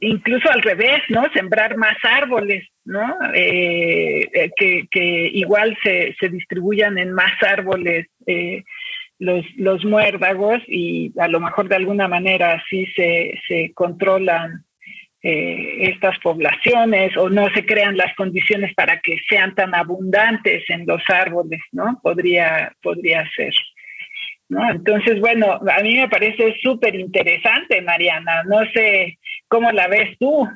incluso 0.00 0.50
al 0.50 0.62
revés, 0.62 1.00
¿no? 1.08 1.24
Sembrar 1.32 1.76
más 1.76 1.96
árboles, 2.02 2.66
¿no? 2.84 3.16
Eh, 3.34 4.28
eh, 4.32 4.50
que, 4.90 5.30
igual 5.32 5.76
se, 5.82 6.14
se, 6.18 6.28
distribuyan 6.28 6.98
en 6.98 7.12
más 7.12 7.32
árboles 7.42 8.06
eh, 8.26 8.64
los, 9.18 9.44
los 9.56 9.84
muérdagos 9.84 10.62
y 10.68 11.12
a 11.18 11.28
lo 11.28 11.40
mejor 11.40 11.68
de 11.68 11.76
alguna 11.76 12.06
manera 12.06 12.54
así 12.54 12.86
se, 12.94 13.38
se 13.46 13.72
controlan 13.74 14.64
estas 15.20 16.16
poblaciones 16.20 17.14
o 17.16 17.28
no 17.28 17.50
se 17.50 17.66
crean 17.66 17.96
las 17.96 18.14
condiciones 18.14 18.72
para 18.74 19.00
que 19.00 19.18
sean 19.28 19.52
tan 19.52 19.74
abundantes 19.74 20.62
en 20.70 20.86
los 20.86 21.02
árboles, 21.08 21.60
¿no? 21.72 21.98
Podría, 22.02 22.72
podría 22.80 23.28
ser. 23.34 23.52
¿No? 24.48 24.70
Entonces, 24.70 25.20
bueno, 25.20 25.54
a 25.54 25.82
mí 25.82 25.96
me 25.96 26.08
parece 26.08 26.54
súper 26.62 26.94
interesante, 26.94 27.82
Mariana. 27.82 28.44
No 28.44 28.60
sé 28.72 29.18
cómo 29.48 29.70
la 29.72 29.88
ves 29.88 30.16
tú. 30.18 30.48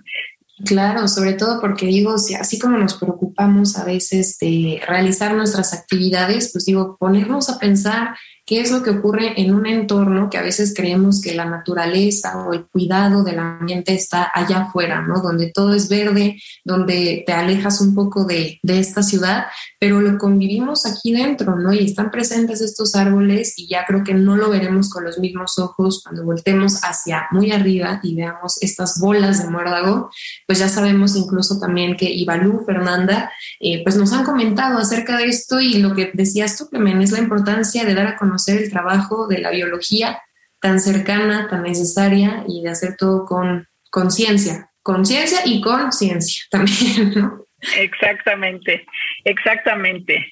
Claro, 0.65 1.09
sobre 1.09 1.33
todo 1.33 1.61
porque 1.61 1.87
digo, 1.87 2.19
si 2.19 2.35
así 2.35 2.59
como 2.59 2.79
nos 2.79 2.95
preocupamos 2.95 3.77
a 3.79 3.85
veces 3.85 4.39
de 4.39 4.81
realizar 4.87 5.35
nuestras 5.35 5.75
actividades, 5.75 6.53
pues 6.53 6.67
digo, 6.67 6.97
ponernos 6.99 7.51
a 7.51 7.59
pensar 7.59 8.17
qué 8.53 8.61
es 8.61 8.71
lo 8.71 8.83
que 8.83 8.91
ocurre 8.91 9.41
en 9.41 9.55
un 9.55 9.65
entorno 9.65 10.29
que 10.29 10.37
a 10.37 10.43
veces 10.43 10.75
creemos 10.77 11.23
que 11.23 11.35
la 11.35 11.47
naturaleza 11.47 12.37
o 12.37 12.53
el 12.53 12.67
cuidado 12.67 13.25
del 13.25 13.39
ambiente 13.39 13.95
está 13.95 14.31
allá 14.31 14.65
afuera, 14.65 15.01
¿no? 15.01 15.23
Donde 15.23 15.51
todo 15.51 15.73
es 15.73 15.89
verde, 15.89 16.39
donde 16.63 17.25
te 17.27 17.33
alejas 17.33 17.81
un 17.81 17.95
poco 17.95 18.27
de, 18.27 18.61
de 18.63 18.79
esta 18.79 19.03
ciudad, 19.03 19.47
pero 19.81 20.03
lo 20.03 20.19
convivimos 20.19 20.85
aquí 20.85 21.15
dentro, 21.15 21.57
¿no? 21.57 21.73
Y 21.73 21.87
están 21.87 22.11
presentes 22.11 22.61
estos 22.61 22.95
árboles 22.95 23.55
y 23.57 23.69
ya 23.69 23.87
creo 23.87 24.05
que 24.05 24.13
no 24.13 24.37
lo 24.37 24.51
veremos 24.51 24.91
con 24.91 25.05
los 25.05 25.19
mismos 25.19 25.59
ojos 25.59 26.03
cuando 26.03 26.23
voltemos 26.23 26.81
hacia 26.83 27.29
muy 27.31 27.53
arriba 27.53 28.01
y 28.03 28.15
veamos 28.15 28.59
estas 28.61 29.01
bolas 29.01 29.43
de 29.43 29.49
muérdago, 29.49 30.11
pues 30.47 30.59
ya 30.59 30.69
sabemos 30.69 31.17
incluso 31.17 31.59
también 31.59 31.97
que 31.97 32.11
Ibalú, 32.11 32.65
Fernanda, 32.67 33.33
eh, 33.61 33.83
pues 33.83 33.97
nos 33.97 34.13
han 34.13 34.27
comentado 34.27 34.77
acerca 34.77 35.17
de 35.17 35.25
esto 35.25 35.59
y 35.59 35.79
lo 35.79 35.95
que 35.95 36.11
decías 36.13 36.59
tú, 36.59 36.69
Clemen, 36.69 37.01
es 37.01 37.13
la 37.13 37.21
importancia 37.21 37.87
de 37.87 37.95
dar 37.95 38.09
a 38.09 38.17
conocer 38.19 38.42
conocer 38.43 38.63
el 38.63 38.71
trabajo 38.71 39.27
de 39.27 39.39
la 39.39 39.51
biología 39.51 40.21
tan 40.61 40.81
cercana, 40.81 41.49
tan 41.49 41.63
necesaria 41.63 42.45
y 42.49 42.63
de 42.63 42.71
hacer 42.71 42.97
todo 42.97 43.25
con 43.25 43.67
conciencia, 43.91 44.71
conciencia 44.83 45.41
y 45.45 45.61
conciencia 45.61 46.45
también, 46.51 47.13
¿no? 47.15 47.47
Exactamente, 47.77 48.85
exactamente. 49.25 50.27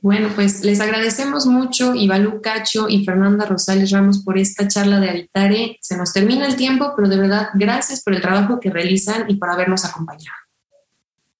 Bueno, 0.00 0.30
pues 0.34 0.64
les 0.64 0.80
agradecemos 0.80 1.46
mucho, 1.46 1.94
Ivalú 1.94 2.40
Cacho 2.40 2.88
y 2.88 3.04
Fernanda 3.04 3.44
Rosales 3.44 3.90
Ramos, 3.90 4.24
por 4.24 4.38
esta 4.38 4.66
charla 4.66 4.98
de 4.98 5.10
Habitare. 5.10 5.78
Se 5.82 5.96
nos 5.96 6.12
termina 6.12 6.46
el 6.46 6.56
tiempo, 6.56 6.94
pero 6.96 7.08
de 7.08 7.18
verdad, 7.18 7.48
gracias 7.54 8.02
por 8.02 8.14
el 8.14 8.22
trabajo 8.22 8.60
que 8.60 8.70
realizan 8.70 9.28
y 9.28 9.34
por 9.34 9.50
habernos 9.50 9.84
acompañado. 9.84 10.36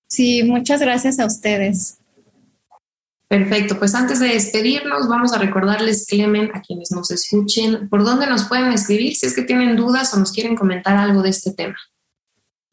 Sí, 0.09 0.43
muchas 0.43 0.81
gracias 0.81 1.19
a 1.21 1.27
ustedes. 1.27 1.98
Perfecto, 3.29 3.79
pues 3.79 3.95
antes 3.95 4.21
de 4.21 4.29
despedirnos, 4.29 5.07
vamos 5.07 5.35
a 5.35 5.39
recordarles, 5.39 6.07
Clemen, 6.07 6.51
a 6.55 6.63
quienes 6.63 6.91
nos 6.91 7.11
escuchen, 7.11 7.89
por 7.91 8.03
dónde 8.03 8.27
nos 8.27 8.45
pueden 8.45 8.73
escribir 8.73 9.15
si 9.15 9.27
es 9.27 9.35
que 9.35 9.43
tienen 9.43 9.77
dudas 9.77 10.15
o 10.15 10.19
nos 10.19 10.33
quieren 10.33 10.57
comentar 10.57 10.97
algo 10.97 11.21
de 11.21 11.29
este 11.29 11.53
tema. 11.53 11.77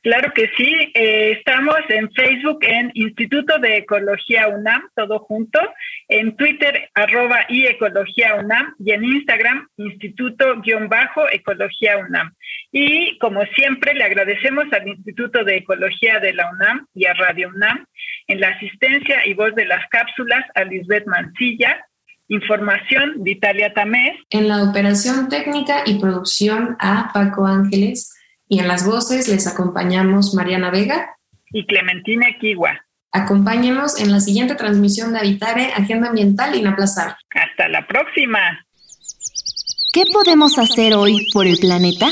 Claro 0.05 0.31
que 0.35 0.51
sí, 0.55 0.71
eh, 0.93 1.31
estamos 1.31 1.77
en 1.89 2.11
Facebook 2.11 2.59
en 2.61 2.91
Instituto 2.93 3.57
de 3.57 3.77
Ecología 3.77 4.47
UNAM, 4.49 4.83
todo 4.95 5.17
junto, 5.17 5.59
en 6.07 6.37
Twitter 6.37 6.91
arroba 6.93 7.39
y 7.49 7.65
Ecología 7.65 8.35
UNAM 8.35 8.75
y 8.77 8.91
en 8.91 9.03
Instagram 9.03 9.67
Instituto-Ecología 9.77 11.97
UNAM. 11.97 12.35
Y 12.71 13.17
como 13.17 13.43
siempre 13.55 13.95
le 13.95 14.03
agradecemos 14.03 14.65
al 14.73 14.87
Instituto 14.87 15.43
de 15.43 15.57
Ecología 15.57 16.19
de 16.19 16.33
la 16.33 16.51
UNAM 16.51 16.85
y 16.93 17.07
a 17.07 17.15
Radio 17.15 17.49
UNAM 17.49 17.87
en 18.27 18.39
la 18.39 18.49
asistencia 18.49 19.25
y 19.25 19.33
voz 19.33 19.55
de 19.55 19.65
las 19.65 19.89
cápsulas 19.89 20.45
a 20.53 20.65
Lisbeth 20.65 21.07
Mancilla, 21.07 21.83
información 22.27 23.23
de 23.23 23.31
Italia 23.31 23.73
Tamés. 23.73 24.19
En 24.29 24.49
la 24.49 24.69
operación 24.69 25.29
técnica 25.29 25.81
y 25.83 25.97
producción 25.97 26.77
a 26.79 27.09
Paco 27.11 27.47
Ángeles 27.47 28.14
y 28.47 28.59
en 28.59 28.67
las 28.67 28.85
voces 28.85 29.27
les 29.27 29.47
acompañamos 29.47 30.33
Mariana 30.33 30.69
Vega 30.69 31.15
y 31.51 31.65
Clementina 31.65 32.27
Kiwa. 32.39 32.79
Acompáñenos 33.11 33.99
en 33.99 34.11
la 34.11 34.19
siguiente 34.19 34.55
transmisión 34.55 35.13
de 35.13 35.19
Habitare, 35.19 35.71
Agenda 35.73 36.09
Ambiental 36.09 36.55
Inaplazable. 36.55 37.15
Hasta 37.33 37.69
la 37.69 37.87
próxima. 37.87 38.39
¿Qué 39.93 40.03
podemos 40.11 40.59
hacer 40.59 40.93
hoy 40.93 41.25
por 41.33 41.47
el 41.47 41.57
planeta? 41.57 42.07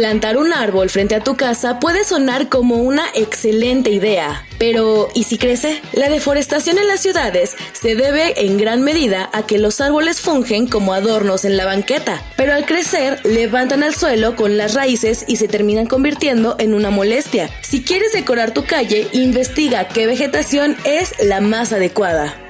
Plantar 0.00 0.38
un 0.38 0.54
árbol 0.54 0.88
frente 0.88 1.14
a 1.14 1.20
tu 1.20 1.36
casa 1.36 1.78
puede 1.78 2.04
sonar 2.04 2.48
como 2.48 2.76
una 2.76 3.04
excelente 3.14 3.90
idea, 3.90 4.46
pero 4.58 5.10
¿y 5.14 5.24
si 5.24 5.36
crece? 5.36 5.82
La 5.92 6.08
deforestación 6.08 6.78
en 6.78 6.88
las 6.88 7.00
ciudades 7.00 7.54
se 7.72 7.96
debe 7.96 8.46
en 8.46 8.56
gran 8.56 8.80
medida 8.80 9.28
a 9.34 9.44
que 9.44 9.58
los 9.58 9.78
árboles 9.82 10.22
fungen 10.22 10.66
como 10.68 10.94
adornos 10.94 11.44
en 11.44 11.58
la 11.58 11.66
banqueta, 11.66 12.22
pero 12.38 12.54
al 12.54 12.64
crecer 12.64 13.20
levantan 13.26 13.82
al 13.82 13.94
suelo 13.94 14.36
con 14.36 14.56
las 14.56 14.72
raíces 14.72 15.26
y 15.28 15.36
se 15.36 15.48
terminan 15.48 15.84
convirtiendo 15.84 16.56
en 16.58 16.72
una 16.72 16.88
molestia. 16.88 17.50
Si 17.60 17.82
quieres 17.82 18.14
decorar 18.14 18.54
tu 18.54 18.64
calle, 18.64 19.06
investiga 19.12 19.86
qué 19.88 20.06
vegetación 20.06 20.78
es 20.84 21.12
la 21.22 21.42
más 21.42 21.74
adecuada. 21.74 22.49